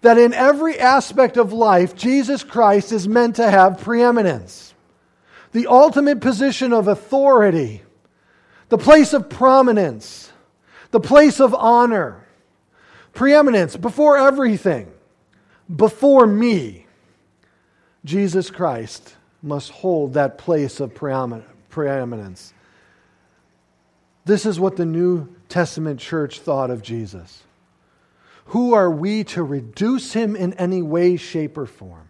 That 0.00 0.18
in 0.18 0.34
every 0.34 0.80
aspect 0.80 1.36
of 1.36 1.52
life, 1.52 1.94
Jesus 1.94 2.42
Christ 2.42 2.90
is 2.90 3.06
meant 3.06 3.36
to 3.36 3.48
have 3.48 3.80
preeminence 3.80 4.74
the 5.52 5.68
ultimate 5.68 6.20
position 6.20 6.72
of 6.72 6.88
authority, 6.88 7.82
the 8.68 8.78
place 8.78 9.12
of 9.12 9.30
prominence, 9.30 10.32
the 10.90 10.98
place 10.98 11.38
of 11.38 11.54
honor, 11.54 12.26
preeminence 13.12 13.76
before 13.76 14.18
everything, 14.18 14.92
before 15.74 16.26
me. 16.26 16.83
Jesus 18.04 18.50
Christ 18.50 19.16
must 19.42 19.70
hold 19.70 20.14
that 20.14 20.38
place 20.38 20.80
of 20.80 20.94
preeminence. 20.94 22.52
This 24.24 24.46
is 24.46 24.58
what 24.58 24.76
the 24.76 24.86
New 24.86 25.28
Testament 25.48 26.00
church 26.00 26.40
thought 26.40 26.70
of 26.70 26.82
Jesus. 26.82 27.42
Who 28.46 28.74
are 28.74 28.90
we 28.90 29.24
to 29.24 29.42
reduce 29.42 30.12
him 30.12 30.36
in 30.36 30.52
any 30.54 30.82
way, 30.82 31.16
shape, 31.16 31.56
or 31.56 31.66
form? 31.66 32.03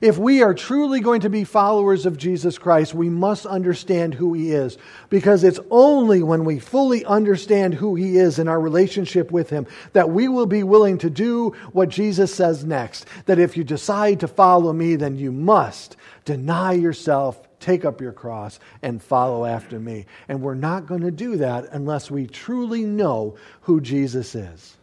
If 0.00 0.16
we 0.16 0.42
are 0.42 0.54
truly 0.54 1.00
going 1.00 1.22
to 1.22 1.30
be 1.30 1.42
followers 1.42 2.06
of 2.06 2.16
Jesus 2.16 2.56
Christ, 2.56 2.94
we 2.94 3.08
must 3.08 3.46
understand 3.46 4.14
who 4.14 4.32
He 4.32 4.52
is. 4.52 4.78
Because 5.10 5.42
it's 5.42 5.58
only 5.70 6.22
when 6.22 6.44
we 6.44 6.60
fully 6.60 7.04
understand 7.04 7.74
who 7.74 7.96
He 7.96 8.16
is 8.16 8.38
in 8.38 8.46
our 8.46 8.60
relationship 8.60 9.32
with 9.32 9.50
Him 9.50 9.66
that 9.94 10.10
we 10.10 10.28
will 10.28 10.46
be 10.46 10.62
willing 10.62 10.98
to 10.98 11.10
do 11.10 11.50
what 11.72 11.88
Jesus 11.88 12.32
says 12.32 12.64
next. 12.64 13.06
That 13.26 13.40
if 13.40 13.56
you 13.56 13.64
decide 13.64 14.20
to 14.20 14.28
follow 14.28 14.72
me, 14.72 14.94
then 14.94 15.16
you 15.16 15.32
must 15.32 15.96
deny 16.24 16.72
yourself, 16.72 17.48
take 17.58 17.84
up 17.84 18.00
your 18.00 18.12
cross, 18.12 18.60
and 18.82 19.02
follow 19.02 19.44
after 19.44 19.80
me. 19.80 20.06
And 20.28 20.42
we're 20.42 20.54
not 20.54 20.86
going 20.86 21.00
to 21.00 21.10
do 21.10 21.36
that 21.38 21.68
unless 21.72 22.08
we 22.08 22.28
truly 22.28 22.84
know 22.84 23.36
who 23.62 23.80
Jesus 23.80 24.36
is. 24.36 24.76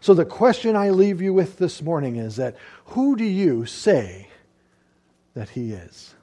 So 0.00 0.12
the 0.12 0.26
question 0.26 0.76
I 0.76 0.90
leave 0.90 1.22
you 1.22 1.32
with 1.32 1.56
this 1.56 1.80
morning 1.80 2.16
is 2.16 2.36
that 2.36 2.56
who 2.86 3.16
do 3.16 3.24
you 3.24 3.64
say 3.64 4.27
that 5.34 5.50
He 5.50 5.72
is. 5.72 6.14